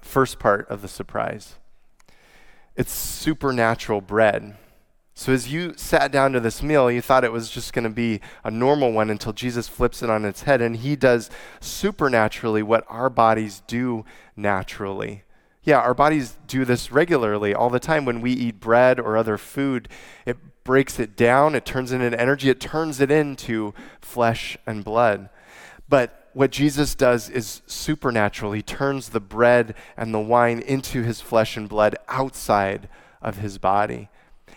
First 0.02 0.38
part 0.38 0.68
of 0.68 0.82
the 0.82 0.88
surprise 0.88 1.54
it's 2.76 2.92
supernatural 2.92 4.02
bread. 4.02 4.58
So 5.14 5.32
as 5.32 5.50
you 5.50 5.72
sat 5.74 6.12
down 6.12 6.32
to 6.32 6.40
this 6.40 6.62
meal, 6.62 6.90
you 6.90 7.00
thought 7.00 7.24
it 7.24 7.32
was 7.32 7.48
just 7.48 7.72
going 7.72 7.84
to 7.84 7.90
be 7.90 8.20
a 8.42 8.50
normal 8.50 8.92
one 8.92 9.08
until 9.08 9.32
Jesus 9.32 9.68
flips 9.68 10.02
it 10.02 10.10
on 10.10 10.26
its 10.26 10.42
head 10.42 10.60
and 10.60 10.76
he 10.76 10.96
does 10.96 11.30
supernaturally 11.60 12.62
what 12.62 12.84
our 12.88 13.08
bodies 13.08 13.62
do 13.66 14.04
naturally. 14.36 15.22
Yeah, 15.64 15.78
our 15.78 15.94
bodies 15.94 16.36
do 16.46 16.66
this 16.66 16.92
regularly 16.92 17.54
all 17.54 17.70
the 17.70 17.80
time 17.80 18.04
when 18.04 18.20
we 18.20 18.32
eat 18.32 18.60
bread 18.60 19.00
or 19.00 19.16
other 19.16 19.38
food. 19.38 19.88
It 20.26 20.36
breaks 20.62 20.98
it 20.98 21.16
down, 21.16 21.54
it 21.54 21.64
turns 21.64 21.90
it 21.90 22.02
into 22.02 22.20
energy, 22.20 22.50
it 22.50 22.60
turns 22.60 23.00
it 23.00 23.10
into 23.10 23.72
flesh 24.00 24.58
and 24.66 24.84
blood. 24.84 25.30
But 25.88 26.28
what 26.34 26.50
Jesus 26.50 26.94
does 26.94 27.30
is 27.30 27.62
supernatural. 27.66 28.52
He 28.52 28.62
turns 28.62 29.08
the 29.08 29.20
bread 29.20 29.74
and 29.96 30.12
the 30.12 30.20
wine 30.20 30.60
into 30.60 31.02
his 31.02 31.20
flesh 31.20 31.56
and 31.56 31.68
blood 31.68 31.96
outside 32.08 32.88
of 33.22 33.38
his 33.38 33.56
body. 33.56 34.10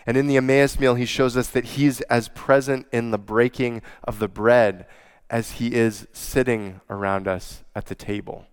And 0.06 0.16
in 0.16 0.26
the 0.26 0.36
Emmaus 0.36 0.78
meal, 0.78 0.94
he 0.94 1.06
shows 1.06 1.36
us 1.36 1.48
that 1.48 1.64
he's 1.64 2.00
as 2.02 2.28
present 2.30 2.86
in 2.92 3.10
the 3.10 3.18
breaking 3.18 3.82
of 4.04 4.18
the 4.18 4.28
bread 4.28 4.86
as 5.30 5.52
he 5.52 5.74
is 5.74 6.06
sitting 6.12 6.80
around 6.90 7.28
us 7.28 7.62
at 7.74 7.86
the 7.86 7.94
table. 7.94 8.46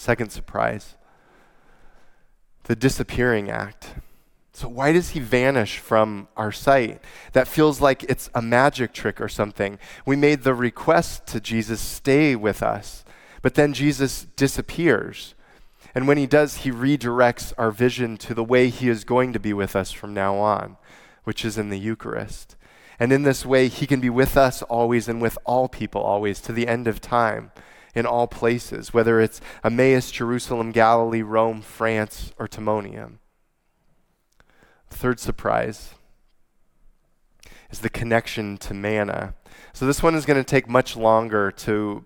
Second 0.00 0.30
surprise 0.30 0.96
the 2.64 2.74
disappearing 2.74 3.50
act. 3.50 3.96
So, 4.54 4.66
why 4.66 4.92
does 4.92 5.10
he 5.10 5.20
vanish 5.20 5.76
from 5.76 6.28
our 6.38 6.50
sight? 6.52 7.02
That 7.34 7.46
feels 7.46 7.82
like 7.82 8.04
it's 8.04 8.30
a 8.34 8.40
magic 8.40 8.94
trick 8.94 9.20
or 9.20 9.28
something. 9.28 9.78
We 10.06 10.16
made 10.16 10.42
the 10.42 10.54
request 10.54 11.26
to 11.26 11.40
Jesus, 11.40 11.82
stay 11.82 12.34
with 12.34 12.62
us, 12.62 13.04
but 13.42 13.56
then 13.56 13.74
Jesus 13.74 14.26
disappears. 14.36 15.34
And 15.94 16.08
when 16.08 16.16
he 16.16 16.26
does, 16.26 16.58
he 16.58 16.70
redirects 16.70 17.52
our 17.58 17.70
vision 17.70 18.16
to 18.18 18.32
the 18.32 18.44
way 18.44 18.70
he 18.70 18.88
is 18.88 19.04
going 19.04 19.34
to 19.34 19.38
be 19.38 19.52
with 19.52 19.76
us 19.76 19.92
from 19.92 20.14
now 20.14 20.36
on, 20.36 20.78
which 21.24 21.44
is 21.44 21.58
in 21.58 21.68
the 21.68 21.78
Eucharist. 21.78 22.56
And 22.98 23.12
in 23.12 23.24
this 23.24 23.44
way, 23.44 23.68
he 23.68 23.86
can 23.86 24.00
be 24.00 24.08
with 24.08 24.38
us 24.38 24.62
always 24.62 25.08
and 25.08 25.20
with 25.20 25.36
all 25.44 25.68
people 25.68 26.00
always 26.00 26.40
to 26.40 26.54
the 26.54 26.68
end 26.68 26.88
of 26.88 27.02
time 27.02 27.50
in 27.94 28.06
all 28.06 28.26
places, 28.26 28.94
whether 28.94 29.20
it's 29.20 29.40
Emmaus, 29.64 30.10
Jerusalem, 30.10 30.72
Galilee, 30.72 31.22
Rome, 31.22 31.62
France, 31.62 32.32
or 32.38 32.46
Timonium. 32.46 33.18
Third 34.88 35.20
surprise 35.20 35.94
is 37.70 37.80
the 37.80 37.90
connection 37.90 38.56
to 38.58 38.74
manna. 38.74 39.34
So 39.72 39.86
this 39.86 40.02
one 40.02 40.14
is 40.14 40.26
going 40.26 40.38
to 40.38 40.44
take 40.44 40.68
much 40.68 40.96
longer 40.96 41.50
to 41.52 42.04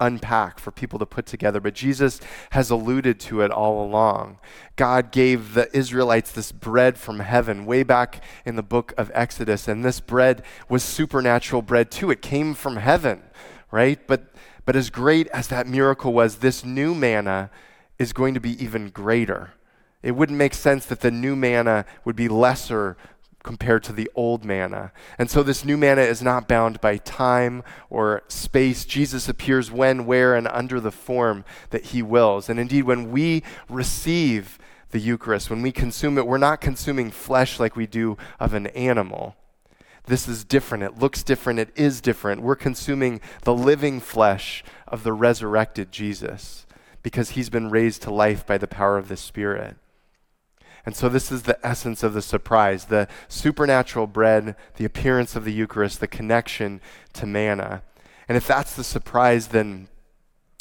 unpack 0.00 0.58
for 0.58 0.70
people 0.70 0.98
to 0.98 1.06
put 1.06 1.26
together, 1.26 1.60
but 1.60 1.74
Jesus 1.74 2.20
has 2.50 2.70
alluded 2.70 3.20
to 3.20 3.42
it 3.42 3.50
all 3.50 3.84
along. 3.84 4.38
God 4.76 5.12
gave 5.12 5.54
the 5.54 5.74
Israelites 5.76 6.32
this 6.32 6.52
bread 6.52 6.98
from 6.98 7.20
heaven 7.20 7.64
way 7.66 7.82
back 7.82 8.22
in 8.44 8.56
the 8.56 8.62
book 8.62 8.92
of 8.96 9.10
Exodus, 9.14 9.68
and 9.68 9.84
this 9.84 10.00
bread 10.00 10.42
was 10.68 10.82
supernatural 10.82 11.62
bread 11.62 11.90
too. 11.90 12.10
It 12.10 12.22
came 12.22 12.54
from 12.54 12.76
heaven, 12.76 13.22
right? 13.70 14.04
But 14.06 14.34
but 14.64 14.76
as 14.76 14.90
great 14.90 15.26
as 15.28 15.48
that 15.48 15.66
miracle 15.66 16.12
was, 16.12 16.36
this 16.36 16.64
new 16.64 16.94
manna 16.94 17.50
is 17.98 18.12
going 18.12 18.34
to 18.34 18.40
be 18.40 18.62
even 18.62 18.90
greater. 18.90 19.52
It 20.02 20.12
wouldn't 20.12 20.38
make 20.38 20.54
sense 20.54 20.86
that 20.86 21.00
the 21.00 21.10
new 21.10 21.36
manna 21.36 21.84
would 22.04 22.16
be 22.16 22.28
lesser 22.28 22.96
compared 23.42 23.82
to 23.84 23.92
the 23.92 24.10
old 24.14 24.44
manna. 24.44 24.90
And 25.18 25.30
so 25.30 25.42
this 25.42 25.64
new 25.64 25.76
manna 25.76 26.00
is 26.00 26.22
not 26.22 26.48
bound 26.48 26.80
by 26.80 26.96
time 26.96 27.62
or 27.90 28.22
space. 28.26 28.84
Jesus 28.84 29.28
appears 29.28 29.70
when, 29.70 30.06
where, 30.06 30.34
and 30.34 30.48
under 30.48 30.80
the 30.80 30.90
form 30.90 31.44
that 31.70 31.86
he 31.86 32.02
wills. 32.02 32.48
And 32.48 32.58
indeed, 32.58 32.84
when 32.84 33.10
we 33.10 33.42
receive 33.68 34.58
the 34.90 34.98
Eucharist, 34.98 35.50
when 35.50 35.62
we 35.62 35.72
consume 35.72 36.16
it, 36.16 36.26
we're 36.26 36.38
not 36.38 36.60
consuming 36.60 37.10
flesh 37.10 37.60
like 37.60 37.76
we 37.76 37.86
do 37.86 38.16
of 38.40 38.54
an 38.54 38.68
animal 38.68 39.36
this 40.06 40.28
is 40.28 40.44
different. 40.44 40.84
It 40.84 40.98
looks 40.98 41.22
different. 41.22 41.58
It 41.58 41.70
is 41.74 42.00
different. 42.00 42.42
We're 42.42 42.56
consuming 42.56 43.20
the 43.42 43.54
living 43.54 44.00
flesh 44.00 44.62
of 44.86 45.02
the 45.02 45.12
resurrected 45.12 45.90
Jesus 45.90 46.66
because 47.02 47.30
he's 47.30 47.50
been 47.50 47.70
raised 47.70 48.02
to 48.02 48.12
life 48.12 48.46
by 48.46 48.58
the 48.58 48.66
power 48.66 48.98
of 48.98 49.08
the 49.08 49.16
Spirit. 49.16 49.76
And 50.86 50.94
so, 50.94 51.08
this 51.08 51.32
is 51.32 51.44
the 51.44 51.64
essence 51.66 52.02
of 52.02 52.12
the 52.12 52.20
surprise 52.20 52.86
the 52.86 53.08
supernatural 53.28 54.06
bread, 54.06 54.56
the 54.76 54.84
appearance 54.84 55.34
of 55.34 55.44
the 55.44 55.52
Eucharist, 55.52 56.00
the 56.00 56.06
connection 56.06 56.80
to 57.14 57.26
manna. 57.26 57.82
And 58.28 58.36
if 58.36 58.46
that's 58.46 58.74
the 58.74 58.84
surprise, 58.84 59.48
then 59.48 59.88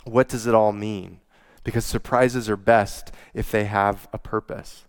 what 0.06 0.30
does 0.30 0.48
it 0.48 0.54
all 0.54 0.72
mean? 0.72 1.20
Because 1.64 1.86
surprises 1.86 2.50
are 2.50 2.58
best 2.58 3.12
if 3.34 3.52
they 3.52 3.66
have 3.66 4.08
a 4.14 4.18
purpose. 4.18 4.86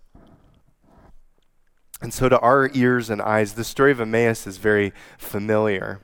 And 2.01 2.13
so, 2.13 2.29
to 2.29 2.39
our 2.41 2.71
ears 2.75 3.09
and 3.09 3.23
eyes, 3.23 3.55
the 3.55 3.65
story 3.65 3.93
of 3.93 4.01
Emmaus 4.01 4.47
is 4.47 4.59
very 4.59 4.93
familiar. 5.17 6.01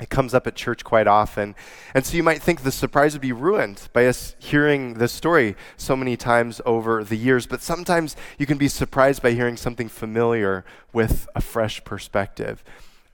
It 0.00 0.10
comes 0.10 0.34
up 0.34 0.46
at 0.46 0.56
church 0.56 0.84
quite 0.84 1.06
often. 1.06 1.54
And 1.94 2.04
so 2.04 2.16
you 2.16 2.22
might 2.22 2.42
think 2.42 2.62
the 2.62 2.72
surprise 2.72 3.12
would 3.12 3.22
be 3.22 3.32
ruined 3.32 3.88
by 3.92 4.06
us 4.06 4.34
hearing 4.38 4.94
this 4.94 5.12
story 5.12 5.54
so 5.76 5.94
many 5.94 6.16
times 6.16 6.60
over 6.66 7.04
the 7.04 7.16
years. 7.16 7.46
But 7.46 7.62
sometimes 7.62 8.16
you 8.38 8.46
can 8.46 8.58
be 8.58 8.68
surprised 8.68 9.22
by 9.22 9.32
hearing 9.32 9.56
something 9.56 9.88
familiar 9.88 10.64
with 10.92 11.28
a 11.36 11.40
fresh 11.40 11.84
perspective, 11.84 12.64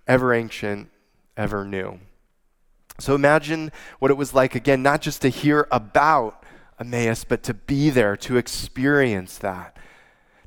ever 0.07 0.33
ancient, 0.33 0.89
ever 1.37 1.65
new. 1.65 1.99
So 2.99 3.15
imagine 3.15 3.71
what 3.99 4.11
it 4.11 4.17
was 4.17 4.33
like, 4.33 4.55
again, 4.55 4.83
not 4.83 5.03
just 5.03 5.21
to 5.23 5.29
hear 5.29 5.69
about 5.71 6.43
Emmaus, 6.81 7.23
but 7.25 7.43
to 7.45 7.55
be 7.55 7.91
there, 7.91 8.17
to 8.17 8.37
experience 8.37 9.37
that 9.39 9.77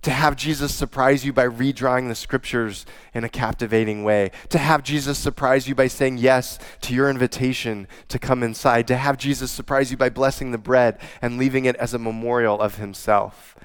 to 0.01 0.11
have 0.11 0.35
Jesus 0.35 0.73
surprise 0.73 1.25
you 1.25 1.31
by 1.31 1.45
redrawing 1.45 2.07
the 2.07 2.15
scriptures 2.15 2.85
in 3.13 3.23
a 3.23 3.29
captivating 3.29 4.03
way, 4.03 4.31
to 4.49 4.57
have 4.57 4.83
Jesus 4.83 5.17
surprise 5.17 5.67
you 5.67 5.75
by 5.75 5.87
saying 5.87 6.17
yes 6.17 6.57
to 6.81 6.93
your 6.93 7.09
invitation 7.09 7.87
to 8.07 8.17
come 8.17 8.43
inside, 8.43 8.87
to 8.87 8.97
have 8.97 9.17
Jesus 9.17 9.51
surprise 9.51 9.91
you 9.91 9.97
by 9.97 10.09
blessing 10.09 10.51
the 10.51 10.57
bread 10.57 10.99
and 11.21 11.37
leaving 11.37 11.65
it 11.65 11.75
as 11.75 11.93
a 11.93 11.99
memorial 11.99 12.59
of 12.59 12.75
himself. 12.75 13.55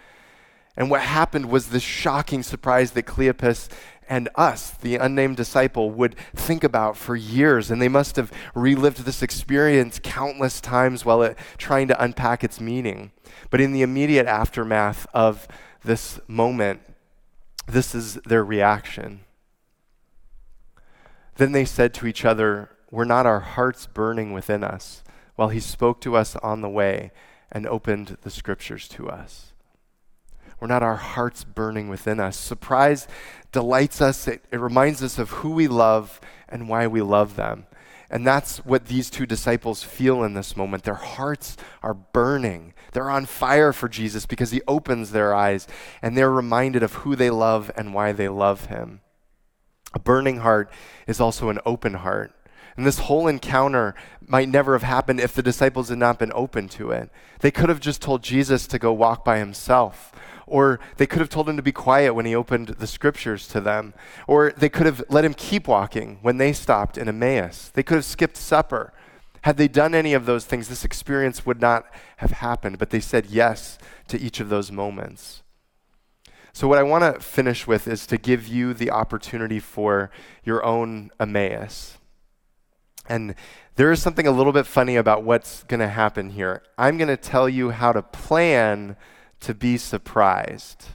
And 0.77 0.91
what 0.91 1.01
happened 1.01 1.47
was 1.47 1.69
this 1.69 1.83
shocking 1.83 2.43
surprise 2.43 2.91
that 2.91 3.07
Cleopas 3.07 3.71
and 4.09 4.29
us, 4.35 4.71
the 4.71 4.97
unnamed 4.97 5.37
disciple, 5.37 5.91
would 5.91 6.15
think 6.35 6.63
about 6.63 6.97
for 6.97 7.17
years. 7.17 7.71
And 7.71 7.81
they 7.81 7.89
must 7.89 8.17
have 8.17 8.33
relived 8.55 8.99
this 8.99 9.23
experience 9.23 9.99
countless 10.03 10.61
times 10.61 11.05
while 11.05 11.23
it, 11.23 11.39
trying 11.59 11.89
to 11.89 12.03
unpack 12.03 12.45
its 12.45 12.61
meaning. 12.61 13.11
But 13.51 13.61
in 13.61 13.73
the 13.73 13.83
immediate 13.83 14.27
aftermath 14.27 15.07
of 15.13 15.49
this 15.87 16.21
moment, 16.27 16.81
this 17.67 17.95
is 17.95 18.15
their 18.27 18.45
reaction. 18.45 19.21
Then 21.37 21.53
they 21.53 21.65
said 21.65 21.95
to 21.95 22.07
each 22.07 22.25
other, 22.25 22.71
Were 22.91 23.05
not 23.05 23.27
our 23.27 23.41
hearts 23.41 23.87
burning 23.87 24.33
within 24.33 24.63
us 24.63 25.03
while 25.37 25.49
he 25.49 25.61
spoke 25.61 26.01
to 26.03 26.17
us 26.17 26.37
on 26.37 26.61
the 26.61 26.69
way 26.69 27.13
and 27.51 27.67
opened 27.67 28.19
the 28.23 28.31
scriptures 28.31 28.89
to 28.89 29.09
us? 29.09 29.53
We're 30.59 30.69
not 30.69 30.83
our 30.83 30.97
hearts 30.97 31.45
burning 31.45 31.89
within 31.89 32.19
us. 32.19 32.37
Surprise 32.37 33.07
delights 33.53 34.01
us, 34.01 34.27
it, 34.27 34.45
it 34.51 34.59
reminds 34.59 35.03
us 35.03 35.19
of 35.19 35.31
who 35.31 35.51
we 35.51 35.69
love 35.69 36.21
and 36.49 36.69
why 36.69 36.87
we 36.87 37.03
love 37.03 37.37
them. 37.37 37.67
And 38.11 38.27
that's 38.27 38.59
what 38.59 38.87
these 38.87 39.11
two 39.11 39.27
disciples 39.27 39.83
feel 39.83 40.23
in 40.23 40.35
this 40.35 40.57
moment. 40.57 40.85
Their 40.85 40.95
hearts 40.95 41.57
are 41.83 41.95
burning. 41.95 42.73
They're 42.93 43.11
on 43.11 43.27
fire 43.27 43.73
for 43.73 43.89
Jesus 43.89 44.27
because 44.27 44.53
he 44.53 44.63
opens 44.69 45.11
their 45.11 45.35
eyes 45.35 45.67
and 46.01 46.17
they're 46.17 46.31
reminded 46.31 46.83
of 46.83 46.95
who 46.95 47.17
they 47.17 47.31
love 47.31 47.71
and 47.77 47.95
why 47.95 48.13
they 48.13 48.29
love 48.29 48.67
him. 48.67 49.01
A 49.93 49.99
burning 49.99 50.39
heart 50.39 50.71
is 51.07 51.21
also 51.21 51.49
an 51.49 51.59
open 51.67 51.95
heart. 51.95 52.33
And 52.77 52.87
this 52.87 53.01
whole 53.01 53.27
encounter 53.27 53.95
might 54.21 54.49
never 54.49 54.75
have 54.75 54.83
happened 54.83 55.19
if 55.19 55.33
the 55.33 55.43
disciples 55.43 55.89
had 55.89 55.99
not 55.99 56.19
been 56.19 56.33
open 56.35 56.69
to 56.71 56.91
it. 56.91 57.11
They 57.41 57.51
could 57.51 57.71
have 57.71 57.81
just 57.81 58.03
told 58.03 58.23
Jesus 58.23 58.67
to 58.67 58.79
go 58.79 58.93
walk 58.93 59.25
by 59.25 59.39
himself. 59.39 60.13
Or 60.47 60.79
they 60.97 61.07
could 61.07 61.19
have 61.19 61.29
told 61.29 61.49
him 61.49 61.57
to 61.57 61.63
be 61.63 61.73
quiet 61.73 62.15
when 62.15 62.25
he 62.25 62.35
opened 62.35 62.69
the 62.69 62.87
scriptures 62.87 63.49
to 63.49 63.61
them. 63.61 63.95
Or 64.29 64.53
they 64.57 64.69
could 64.69 64.87
have 64.87 65.03
let 65.09 65.25
him 65.25 65.35
keep 65.35 65.67
walking 65.67 66.19
when 66.23 66.39
they 66.39 66.53
stopped 66.53 66.97
in 66.97 67.09
Emmaus. 67.09 67.71
They 67.75 67.83
could 67.83 67.97
have 67.97 68.05
skipped 68.05 68.37
supper. 68.37 68.93
Had 69.43 69.57
they 69.57 69.69
done 69.69 69.95
any 69.95 70.15
of 70.15 70.27
those 70.27 70.45
things, 70.45 70.69
this 70.69 70.85
experience 70.85 71.45
would 71.45 71.61
not 71.61 71.87
have 72.19 72.31
happened. 72.31 72.79
But 72.79 72.91
they 72.91 73.01
said 73.01 73.27
yes 73.27 73.79
to 74.09 74.21
each 74.21 74.39
of 74.39 74.49
those 74.49 74.71
moments. 74.71 75.43
So, 76.53 76.67
what 76.67 76.79
I 76.79 76.85
want 76.85 77.03
to 77.03 77.21
finish 77.21 77.67
with 77.67 77.87
is 77.87 78.07
to 78.07 78.17
give 78.17 78.47
you 78.49 78.73
the 78.73 78.91
opportunity 78.91 79.61
for 79.61 80.11
your 80.43 80.65
own 80.65 81.11
Emmaus. 81.21 81.99
And 83.09 83.35
there 83.75 83.93
is 83.93 84.01
something 84.01 84.27
a 84.27 84.31
little 84.31 84.53
bit 84.53 84.67
funny 84.67 84.97
about 84.97 85.23
what's 85.23 85.65
going 85.65 85.81
to 85.81 85.89
happen 85.89 86.31
here. 86.31 86.63
I'm 86.79 86.97
going 86.97 87.09
to 87.09 87.17
tell 87.17 87.47
you 87.49 87.71
how 87.71 87.93
to 87.93 88.01
plan 88.01 88.97
to 89.41 89.55
be 89.55 89.77
surprised. 89.77 90.87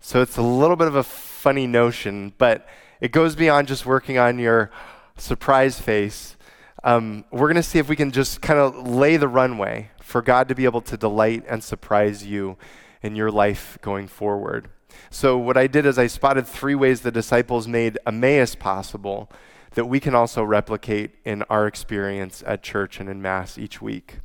So 0.00 0.20
it's 0.20 0.36
a 0.36 0.42
little 0.42 0.76
bit 0.76 0.88
of 0.88 0.96
a 0.96 1.02
funny 1.02 1.66
notion, 1.66 2.34
but 2.36 2.66
it 3.00 3.12
goes 3.12 3.34
beyond 3.34 3.68
just 3.68 3.86
working 3.86 4.18
on 4.18 4.38
your 4.38 4.70
surprise 5.16 5.80
face. 5.80 6.36
Um, 6.82 7.24
we're 7.30 7.48
going 7.48 7.56
to 7.56 7.62
see 7.62 7.78
if 7.78 7.88
we 7.88 7.96
can 7.96 8.10
just 8.10 8.42
kind 8.42 8.60
of 8.60 8.86
lay 8.86 9.16
the 9.16 9.28
runway 9.28 9.90
for 10.00 10.20
God 10.20 10.48
to 10.48 10.54
be 10.54 10.64
able 10.64 10.82
to 10.82 10.96
delight 10.96 11.44
and 11.48 11.64
surprise 11.64 12.26
you 12.26 12.56
in 13.02 13.16
your 13.16 13.30
life 13.30 13.78
going 13.80 14.06
forward. 14.06 14.68
So, 15.10 15.38
what 15.38 15.56
I 15.56 15.66
did 15.66 15.86
is 15.86 15.98
I 15.98 16.06
spotted 16.06 16.46
three 16.46 16.74
ways 16.74 17.00
the 17.00 17.10
disciples 17.10 17.66
made 17.66 17.98
Emmaus 18.06 18.54
possible 18.54 19.30
that 19.74 19.86
we 19.86 20.00
can 20.00 20.14
also 20.14 20.42
replicate 20.42 21.16
in 21.24 21.42
our 21.44 21.66
experience 21.66 22.42
at 22.46 22.62
church 22.62 23.00
and 23.00 23.08
in 23.08 23.20
Mass 23.20 23.58
each 23.58 23.82
week. 23.82 24.18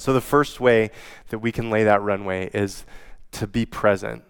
So, 0.00 0.12
the 0.12 0.20
first 0.20 0.60
way 0.60 0.90
that 1.28 1.38
we 1.38 1.52
can 1.52 1.70
lay 1.70 1.84
that 1.84 2.02
runway 2.02 2.50
is 2.52 2.84
to 3.32 3.46
be 3.46 3.66
present, 3.66 4.24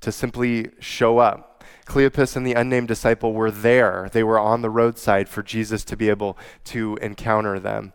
to 0.00 0.12
simply 0.12 0.70
show 0.80 1.18
up. 1.18 1.64
Cleopas 1.86 2.36
and 2.36 2.46
the 2.46 2.54
unnamed 2.54 2.88
disciple 2.88 3.32
were 3.32 3.50
there. 3.50 4.08
They 4.12 4.22
were 4.22 4.38
on 4.38 4.62
the 4.62 4.70
roadside 4.70 5.28
for 5.28 5.42
Jesus 5.42 5.84
to 5.86 5.96
be 5.96 6.08
able 6.08 6.38
to 6.64 6.96
encounter 7.02 7.58
them. 7.58 7.92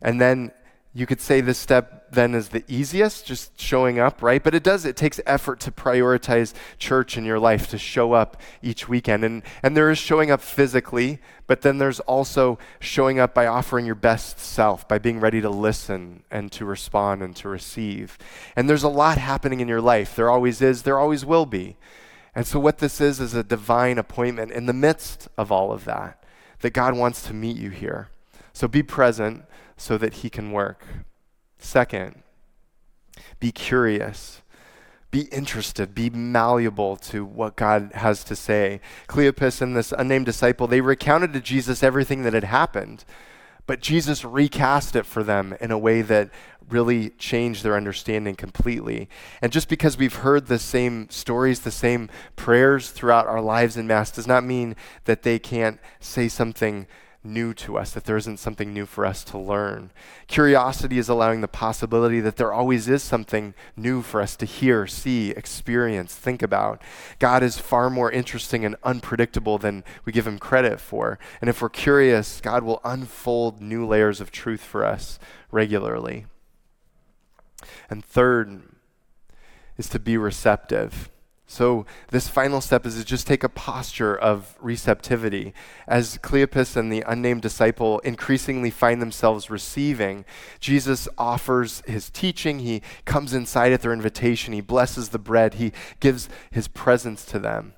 And 0.00 0.20
then 0.20 0.52
you 0.94 1.06
could 1.06 1.20
say 1.20 1.40
this 1.40 1.58
step 1.58 2.10
then 2.10 2.34
is 2.34 2.48
the 2.48 2.64
easiest, 2.66 3.26
just 3.26 3.60
showing 3.60 3.98
up, 3.98 4.22
right? 4.22 4.42
But 4.42 4.54
it 4.54 4.62
does, 4.62 4.84
it 4.84 4.96
takes 4.96 5.20
effort 5.26 5.60
to 5.60 5.70
prioritize 5.70 6.54
church 6.78 7.18
in 7.18 7.24
your 7.24 7.38
life, 7.38 7.68
to 7.68 7.78
show 7.78 8.14
up 8.14 8.40
each 8.62 8.88
weekend. 8.88 9.24
And, 9.24 9.42
and 9.62 9.76
there 9.76 9.90
is 9.90 9.98
showing 9.98 10.30
up 10.30 10.40
physically, 10.40 11.20
but 11.46 11.60
then 11.60 11.78
there's 11.78 12.00
also 12.00 12.58
showing 12.80 13.18
up 13.18 13.34
by 13.34 13.46
offering 13.46 13.84
your 13.84 13.94
best 13.94 14.40
self, 14.40 14.88
by 14.88 14.98
being 14.98 15.20
ready 15.20 15.40
to 15.42 15.50
listen 15.50 16.22
and 16.30 16.50
to 16.52 16.64
respond 16.64 17.22
and 17.22 17.36
to 17.36 17.48
receive. 17.48 18.16
And 18.56 18.68
there's 18.68 18.82
a 18.82 18.88
lot 18.88 19.18
happening 19.18 19.60
in 19.60 19.68
your 19.68 19.82
life. 19.82 20.16
There 20.16 20.30
always 20.30 20.62
is, 20.62 20.82
there 20.82 20.98
always 20.98 21.24
will 21.24 21.46
be. 21.46 21.76
And 22.34 22.46
so, 22.46 22.58
what 22.60 22.78
this 22.78 23.00
is, 23.00 23.20
is 23.20 23.34
a 23.34 23.42
divine 23.42 23.98
appointment 23.98 24.52
in 24.52 24.66
the 24.66 24.72
midst 24.72 25.28
of 25.36 25.50
all 25.50 25.72
of 25.72 25.84
that, 25.86 26.22
that 26.60 26.70
God 26.70 26.94
wants 26.94 27.22
to 27.22 27.34
meet 27.34 27.56
you 27.56 27.70
here. 27.70 28.08
So, 28.52 28.68
be 28.68 28.82
present 28.82 29.44
so 29.78 29.96
that 29.96 30.14
he 30.14 30.28
can 30.28 30.52
work. 30.52 30.84
Second, 31.58 32.22
be 33.40 33.50
curious. 33.50 34.42
Be 35.10 35.22
interested, 35.32 35.94
be 35.94 36.10
malleable 36.10 36.96
to 36.96 37.24
what 37.24 37.56
God 37.56 37.92
has 37.94 38.22
to 38.24 38.36
say. 38.36 38.82
Cleopas 39.08 39.62
and 39.62 39.74
this 39.74 39.90
unnamed 39.90 40.26
disciple, 40.26 40.66
they 40.66 40.82
recounted 40.82 41.32
to 41.32 41.40
Jesus 41.40 41.82
everything 41.82 42.24
that 42.24 42.34
had 42.34 42.44
happened, 42.44 43.06
but 43.66 43.80
Jesus 43.80 44.22
recast 44.22 44.94
it 44.94 45.06
for 45.06 45.22
them 45.22 45.56
in 45.62 45.70
a 45.70 45.78
way 45.78 46.02
that 46.02 46.28
really 46.68 47.08
changed 47.10 47.64
their 47.64 47.74
understanding 47.74 48.34
completely. 48.34 49.08
And 49.40 49.50
just 49.50 49.70
because 49.70 49.96
we've 49.96 50.16
heard 50.16 50.46
the 50.46 50.58
same 50.58 51.08
stories, 51.08 51.60
the 51.60 51.70
same 51.70 52.10
prayers 52.36 52.90
throughout 52.90 53.26
our 53.26 53.40
lives 53.40 53.78
in 53.78 53.86
Mass, 53.86 54.10
does 54.10 54.26
not 54.26 54.44
mean 54.44 54.76
that 55.06 55.22
they 55.22 55.38
can't 55.38 55.80
say 56.00 56.28
something 56.28 56.86
new 57.28 57.54
to 57.54 57.78
us, 57.78 57.92
that 57.92 58.04
there 58.04 58.16
isn't 58.16 58.38
something 58.38 58.72
new 58.72 58.86
for 58.86 59.04
us 59.04 59.22
to 59.24 59.38
learn. 59.38 59.90
Curiosity 60.26 60.98
is 60.98 61.08
allowing 61.08 61.40
the 61.40 61.48
possibility 61.48 62.20
that 62.20 62.36
there 62.36 62.52
always 62.52 62.88
is 62.88 63.02
something 63.02 63.54
new 63.76 64.02
for 64.02 64.20
us 64.20 64.34
to 64.36 64.46
hear, 64.46 64.86
see, 64.86 65.30
experience, 65.30 66.14
think 66.14 66.42
about. 66.42 66.82
God 67.18 67.42
is 67.42 67.58
far 67.58 67.90
more 67.90 68.10
interesting 68.10 68.64
and 68.64 68.76
unpredictable 68.82 69.58
than 69.58 69.84
we 70.04 70.12
give 70.12 70.26
him 70.26 70.38
credit 70.38 70.80
for. 70.80 71.18
And 71.40 71.48
if 71.48 71.62
we're 71.62 71.68
curious, 71.68 72.40
God 72.40 72.64
will 72.64 72.80
unfold 72.84 73.60
new 73.60 73.86
layers 73.86 74.20
of 74.20 74.30
truth 74.30 74.62
for 74.62 74.84
us 74.84 75.18
regularly. 75.50 76.26
And 77.90 78.04
third 78.04 78.62
is 79.76 79.88
to 79.90 79.98
be 79.98 80.16
receptive. 80.16 81.10
So, 81.50 81.86
this 82.10 82.28
final 82.28 82.60
step 82.60 82.84
is 82.84 82.96
to 82.96 83.04
just 83.06 83.26
take 83.26 83.42
a 83.42 83.48
posture 83.48 84.14
of 84.14 84.54
receptivity. 84.60 85.54
As 85.86 86.18
Cleopas 86.18 86.76
and 86.76 86.92
the 86.92 87.02
unnamed 87.06 87.40
disciple 87.40 88.00
increasingly 88.00 88.68
find 88.68 89.00
themselves 89.00 89.48
receiving, 89.48 90.26
Jesus 90.60 91.08
offers 91.16 91.82
his 91.86 92.10
teaching. 92.10 92.58
He 92.58 92.82
comes 93.06 93.32
inside 93.32 93.72
at 93.72 93.80
their 93.80 93.94
invitation. 93.94 94.52
He 94.52 94.60
blesses 94.60 95.08
the 95.08 95.18
bread. 95.18 95.54
He 95.54 95.72
gives 96.00 96.28
his 96.50 96.68
presence 96.68 97.24
to 97.24 97.38
them. 97.38 97.72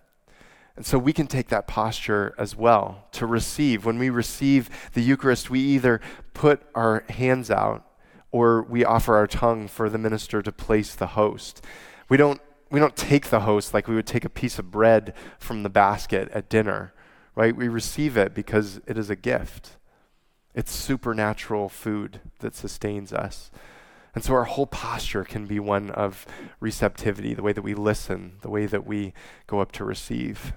And 0.74 0.85
so 0.85 0.98
we 0.98 1.12
can 1.12 1.28
take 1.28 1.46
that 1.50 1.68
posture 1.68 2.35
as 2.37 2.56
well 2.56 3.06
to 3.12 3.24
receive. 3.24 3.85
When 3.85 4.00
we 4.00 4.11
receive 4.11 4.68
the 4.94 5.02
Eucharist, 5.02 5.48
we 5.48 5.61
either 5.61 6.00
put 6.35 6.61
our 6.74 7.04
hands 7.09 7.52
out 7.52 7.87
or 8.33 8.62
we 8.62 8.85
offer 8.85 9.14
our 9.14 9.28
tongue 9.28 9.68
for 9.68 9.88
the 9.88 9.98
minister 9.98 10.42
to 10.42 10.50
place 10.50 10.96
the 10.96 11.09
host. 11.09 11.64
We 12.09 12.16
don't 12.16 12.40
we 12.70 12.80
don't 12.80 12.96
take 12.96 13.26
the 13.26 13.40
host 13.40 13.74
like 13.74 13.88
we 13.88 13.94
would 13.94 14.06
take 14.06 14.24
a 14.24 14.30
piece 14.30 14.59
of 14.59 14.70
bread 14.70 15.12
from 15.38 15.62
the 15.62 15.68
basket 15.68 16.30
at 16.33 16.48
dinner, 16.48 16.92
right? 17.35 17.54
We 17.54 17.68
receive 17.68 18.16
it 18.16 18.35
because 18.35 18.80
it 18.87 18.96
is 18.96 19.11
a 19.11 19.16
gift. 19.16 19.76
It's 20.54 20.72
supernatural 20.72 21.68
food 21.68 22.20
that 22.38 22.54
sustains 22.54 23.12
us. 23.12 23.50
And 24.14 24.24
so 24.24 24.35
our 24.35 24.44
whole 24.44 24.66
posture 24.66 25.24
can 25.24 25.46
be 25.46 25.61
one 25.61 25.90
of 25.90 26.26
receptivity, 26.59 27.35
the 27.35 27.42
way 27.42 27.52
that 27.52 27.62
we 27.62 27.74
listen, 27.74 28.38
the 28.42 28.50
way 28.50 28.66
that 28.66 28.87
we 28.87 29.12
go 29.46 29.61
up 29.61 29.70
to 29.72 29.85
receive. 29.85 30.52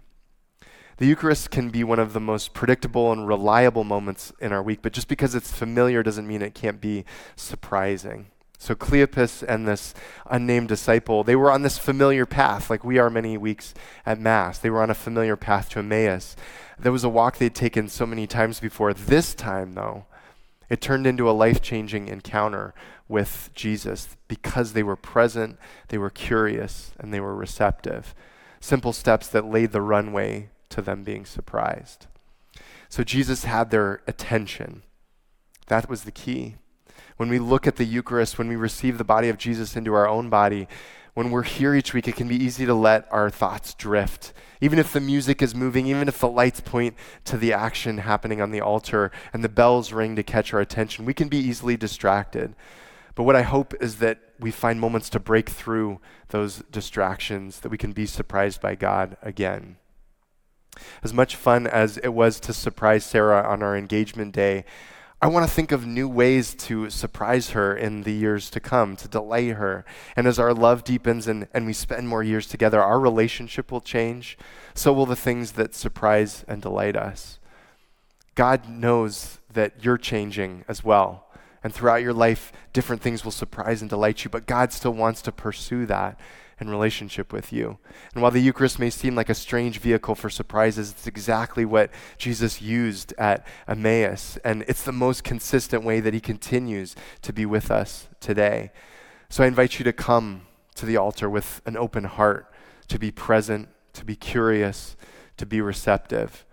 The 0.97 1.05
Eucharist 1.07 1.51
can 1.51 1.69
be 1.69 1.83
one 1.83 1.99
of 1.99 2.13
the 2.13 2.19
most 2.19 2.53
predictable 2.53 3.11
and 3.11 3.27
reliable 3.27 3.83
moments 3.83 4.31
in 4.39 4.51
our 4.51 4.61
week, 4.61 4.79
but 4.81 4.93
just 4.93 5.07
because 5.07 5.35
it's 5.35 5.51
familiar 5.51 6.03
doesn't 6.03 6.27
mean 6.27 6.41
it 6.41 6.53
can't 6.53 6.79
be 6.79 7.05
surprising. 7.35 8.27
So 8.63 8.75
Cleopas 8.75 9.43
and 9.45 9.67
this 9.67 9.93
unnamed 10.25 10.69
disciple, 10.69 11.25
they 11.25 11.35
were 11.35 11.51
on 11.51 11.63
this 11.63 11.77
familiar 11.77 12.25
path, 12.25 12.69
like 12.69 12.81
we 12.81 12.97
are 12.97 13.09
many 13.09 13.37
weeks 13.37 13.73
at 14.05 14.21
Mass. 14.21 14.57
They 14.57 14.69
were 14.69 14.81
on 14.81 14.89
a 14.89 14.93
familiar 14.93 15.35
path 15.35 15.67
to 15.71 15.79
Emmaus. 15.79 16.37
There 16.79 16.93
was 16.93 17.03
a 17.03 17.09
walk 17.09 17.37
they'd 17.37 17.53
taken 17.53 17.89
so 17.89 18.05
many 18.05 18.25
times 18.25 18.61
before. 18.61 18.93
This 18.93 19.33
time, 19.33 19.73
though, 19.73 20.05
it 20.69 20.79
turned 20.79 21.05
into 21.05 21.29
a 21.29 21.35
life 21.35 21.61
changing 21.61 22.07
encounter 22.07 22.73
with 23.09 23.49
Jesus 23.53 24.15
because 24.29 24.71
they 24.71 24.81
were 24.81 24.95
present, 24.95 25.59
they 25.89 25.97
were 25.97 26.09
curious, 26.09 26.93
and 26.97 27.13
they 27.13 27.19
were 27.19 27.35
receptive. 27.35 28.15
Simple 28.61 28.93
steps 28.93 29.27
that 29.27 29.43
laid 29.43 29.73
the 29.73 29.81
runway 29.81 30.51
to 30.69 30.81
them 30.81 31.03
being 31.03 31.25
surprised. 31.25 32.07
So 32.87 33.03
Jesus 33.03 33.43
had 33.43 33.71
their 33.71 34.01
attention. 34.07 34.83
That 35.67 35.89
was 35.89 36.05
the 36.05 36.11
key 36.11 36.55
when 37.17 37.29
we 37.29 37.39
look 37.39 37.67
at 37.67 37.75
the 37.75 37.85
Eucharist, 37.85 38.37
when 38.37 38.47
we 38.47 38.55
receive 38.55 38.97
the 38.97 39.03
body 39.03 39.29
of 39.29 39.37
Jesus 39.37 39.75
into 39.75 39.93
our 39.93 40.07
own 40.07 40.29
body, 40.29 40.67
when 41.13 41.29
we're 41.29 41.43
here 41.43 41.75
each 41.75 41.93
week, 41.93 42.07
it 42.07 42.15
can 42.15 42.27
be 42.27 42.43
easy 42.43 42.65
to 42.65 42.73
let 42.73 43.07
our 43.11 43.29
thoughts 43.29 43.75
drift. 43.75 44.33
Even 44.61 44.79
if 44.79 44.91
the 44.91 44.99
music 44.99 45.41
is 45.41 45.53
moving, 45.53 45.85
even 45.85 46.07
if 46.07 46.17
the 46.17 46.27
lights 46.27 46.59
point 46.59 46.95
to 47.25 47.37
the 47.37 47.53
action 47.53 47.99
happening 47.99 48.41
on 48.41 48.51
the 48.51 48.61
altar 48.61 49.11
and 49.31 49.43
the 49.43 49.49
bells 49.49 49.93
ring 49.93 50.15
to 50.15 50.23
catch 50.23 50.53
our 50.53 50.59
attention, 50.59 51.05
we 51.05 51.13
can 51.13 51.27
be 51.27 51.37
easily 51.37 51.77
distracted. 51.77 52.55
But 53.13 53.23
what 53.23 53.35
I 53.35 53.43
hope 53.43 53.75
is 53.79 53.97
that 53.97 54.19
we 54.39 54.49
find 54.49 54.79
moments 54.79 55.09
to 55.11 55.19
break 55.19 55.49
through 55.49 55.99
those 56.29 56.63
distractions, 56.71 57.59
that 57.59 57.69
we 57.69 57.77
can 57.77 57.91
be 57.91 58.07
surprised 58.07 58.59
by 58.59 58.73
God 58.73 59.17
again. 59.21 59.77
As 61.03 61.13
much 61.13 61.35
fun 61.35 61.67
as 61.67 61.97
it 61.99 62.09
was 62.09 62.39
to 62.39 62.53
surprise 62.53 63.05
Sarah 63.05 63.47
on 63.47 63.61
our 63.61 63.77
engagement 63.77 64.33
day, 64.33 64.65
I 65.23 65.27
want 65.27 65.47
to 65.47 65.55
think 65.55 65.71
of 65.71 65.87
new 65.87 66.09
ways 66.09 66.53
to 66.65 66.89
surprise 66.89 67.51
her 67.51 67.73
in 67.73 68.03
the 68.03 68.11
years 68.11 68.49
to 68.49 68.59
come, 68.59 68.97
to 68.97 69.07
delay 69.07 69.51
her. 69.51 69.85
And 70.17 70.27
as 70.27 70.37
our 70.37 70.53
love 70.53 70.83
deepens 70.83 71.29
and, 71.29 71.47
and 71.53 71.65
we 71.65 71.71
spend 71.71 72.09
more 72.09 72.23
years 72.23 72.45
together, 72.45 72.81
our 72.81 72.99
relationship 72.99 73.71
will 73.71 73.79
change. 73.79 74.37
So 74.73 74.91
will 74.91 75.05
the 75.05 75.15
things 75.15 75.53
that 75.53 75.75
surprise 75.75 76.43
and 76.45 76.61
delight 76.61 76.97
us. 76.97 77.39
God 78.35 78.67
knows 78.67 79.39
that 79.53 79.85
you're 79.85 79.97
changing 79.97 80.65
as 80.67 80.83
well. 80.83 81.27
And 81.63 81.73
throughout 81.73 82.01
your 82.01 82.11
life, 82.11 82.51
different 82.73 83.01
things 83.01 83.23
will 83.23 83.31
surprise 83.31 83.79
and 83.79 83.89
delight 83.89 84.25
you, 84.25 84.29
but 84.29 84.45
God 84.45 84.73
still 84.73 84.91
wants 84.91 85.21
to 85.21 85.31
pursue 85.31 85.85
that 85.85 86.19
in 86.63 86.69
relationship 86.69 87.31
with 87.31 87.53
you. 87.53 87.77
And 88.13 88.21
while 88.21 88.31
the 88.31 88.41
Eucharist 88.41 88.79
may 88.79 88.89
seem 88.89 89.15
like 89.15 89.29
a 89.29 89.35
strange 89.35 89.79
vehicle 89.79 90.15
for 90.15 90.29
surprises, 90.29 90.91
it's 90.91 91.05
exactly 91.05 91.65
what 91.65 91.91
Jesus 92.17 92.61
used 92.61 93.13
at 93.17 93.45
Emmaus. 93.67 94.37
And 94.43 94.63
it's 94.67 94.83
the 94.83 94.91
most 94.91 95.23
consistent 95.23 95.83
way 95.83 95.99
that 95.99 96.13
he 96.13 96.19
continues 96.19 96.95
to 97.21 97.33
be 97.33 97.45
with 97.45 97.69
us 97.69 98.07
today. 98.19 98.71
So 99.29 99.43
I 99.43 99.47
invite 99.47 99.77
you 99.77 99.83
to 99.83 99.93
come 99.93 100.43
to 100.75 100.85
the 100.85 100.97
altar 100.97 101.29
with 101.29 101.61
an 101.65 101.77
open 101.77 102.05
heart, 102.05 102.51
to 102.87 102.97
be 102.97 103.11
present, 103.11 103.69
to 103.93 104.05
be 104.05 104.15
curious, 104.15 104.95
to 105.37 105.45
be 105.45 105.61
receptive, 105.61 106.45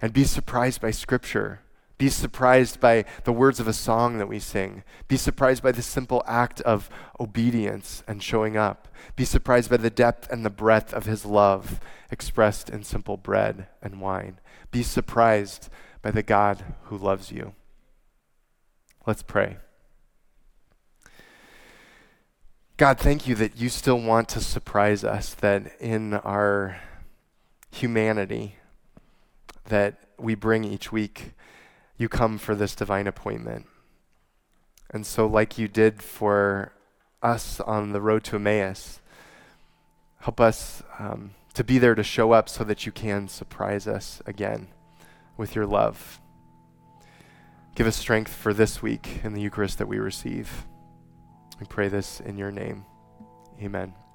and 0.00 0.12
be 0.12 0.24
surprised 0.24 0.80
by 0.80 0.90
Scripture 0.90 1.60
be 1.98 2.10
surprised 2.10 2.78
by 2.78 3.04
the 3.24 3.32
words 3.32 3.58
of 3.58 3.66
a 3.66 3.72
song 3.72 4.18
that 4.18 4.28
we 4.28 4.38
sing. 4.38 4.82
Be 5.08 5.16
surprised 5.16 5.62
by 5.62 5.72
the 5.72 5.82
simple 5.82 6.22
act 6.26 6.60
of 6.62 6.90
obedience 7.18 8.02
and 8.06 8.22
showing 8.22 8.56
up. 8.56 8.88
Be 9.16 9.24
surprised 9.24 9.70
by 9.70 9.78
the 9.78 9.90
depth 9.90 10.30
and 10.30 10.44
the 10.44 10.50
breadth 10.50 10.92
of 10.92 11.06
his 11.06 11.24
love 11.24 11.80
expressed 12.10 12.68
in 12.68 12.84
simple 12.84 13.16
bread 13.16 13.68
and 13.82 14.00
wine. 14.00 14.40
Be 14.70 14.82
surprised 14.82 15.70
by 16.02 16.10
the 16.10 16.22
God 16.22 16.74
who 16.84 16.98
loves 16.98 17.32
you. 17.32 17.54
Let's 19.06 19.22
pray. 19.22 19.56
God, 22.76 22.98
thank 22.98 23.26
you 23.26 23.34
that 23.36 23.56
you 23.56 23.70
still 23.70 23.98
want 23.98 24.28
to 24.30 24.40
surprise 24.42 25.02
us, 25.02 25.32
that 25.34 25.80
in 25.80 26.12
our 26.12 26.76
humanity 27.70 28.56
that 29.64 29.98
we 30.18 30.34
bring 30.34 30.62
each 30.64 30.92
week, 30.92 31.32
you 31.96 32.08
come 32.08 32.38
for 32.38 32.54
this 32.54 32.74
divine 32.74 33.06
appointment. 33.06 33.66
And 34.90 35.04
so, 35.06 35.26
like 35.26 35.58
you 35.58 35.68
did 35.68 36.02
for 36.02 36.72
us 37.22 37.60
on 37.60 37.92
the 37.92 38.00
road 38.00 38.24
to 38.24 38.36
Emmaus, 38.36 39.00
help 40.20 40.40
us 40.40 40.82
um, 40.98 41.34
to 41.54 41.64
be 41.64 41.78
there 41.78 41.94
to 41.94 42.02
show 42.02 42.32
up 42.32 42.48
so 42.48 42.64
that 42.64 42.86
you 42.86 42.92
can 42.92 43.28
surprise 43.28 43.86
us 43.86 44.22
again 44.26 44.68
with 45.36 45.54
your 45.54 45.66
love. 45.66 46.20
Give 47.74 47.86
us 47.86 47.96
strength 47.96 48.32
for 48.32 48.54
this 48.54 48.80
week 48.80 49.20
in 49.22 49.34
the 49.34 49.40
Eucharist 49.40 49.78
that 49.78 49.88
we 49.88 49.98
receive. 49.98 50.66
We 51.60 51.66
pray 51.66 51.88
this 51.88 52.20
in 52.20 52.38
your 52.38 52.50
name. 52.50 52.84
Amen. 53.60 54.05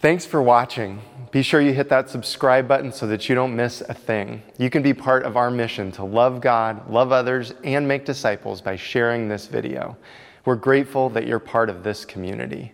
Thanks 0.00 0.24
for 0.24 0.40
watching. 0.40 1.02
Be 1.30 1.42
sure 1.42 1.60
you 1.60 1.74
hit 1.74 1.90
that 1.90 2.08
subscribe 2.08 2.66
button 2.66 2.90
so 2.90 3.06
that 3.06 3.28
you 3.28 3.34
don't 3.34 3.54
miss 3.54 3.82
a 3.82 3.92
thing. 3.92 4.42
You 4.56 4.70
can 4.70 4.82
be 4.82 4.94
part 4.94 5.24
of 5.24 5.36
our 5.36 5.50
mission 5.50 5.92
to 5.92 6.04
love 6.04 6.40
God, 6.40 6.88
love 6.88 7.12
others, 7.12 7.52
and 7.64 7.86
make 7.86 8.06
disciples 8.06 8.62
by 8.62 8.76
sharing 8.76 9.28
this 9.28 9.46
video. 9.46 9.98
We're 10.46 10.56
grateful 10.56 11.10
that 11.10 11.26
you're 11.26 11.38
part 11.38 11.68
of 11.68 11.82
this 11.82 12.06
community. 12.06 12.72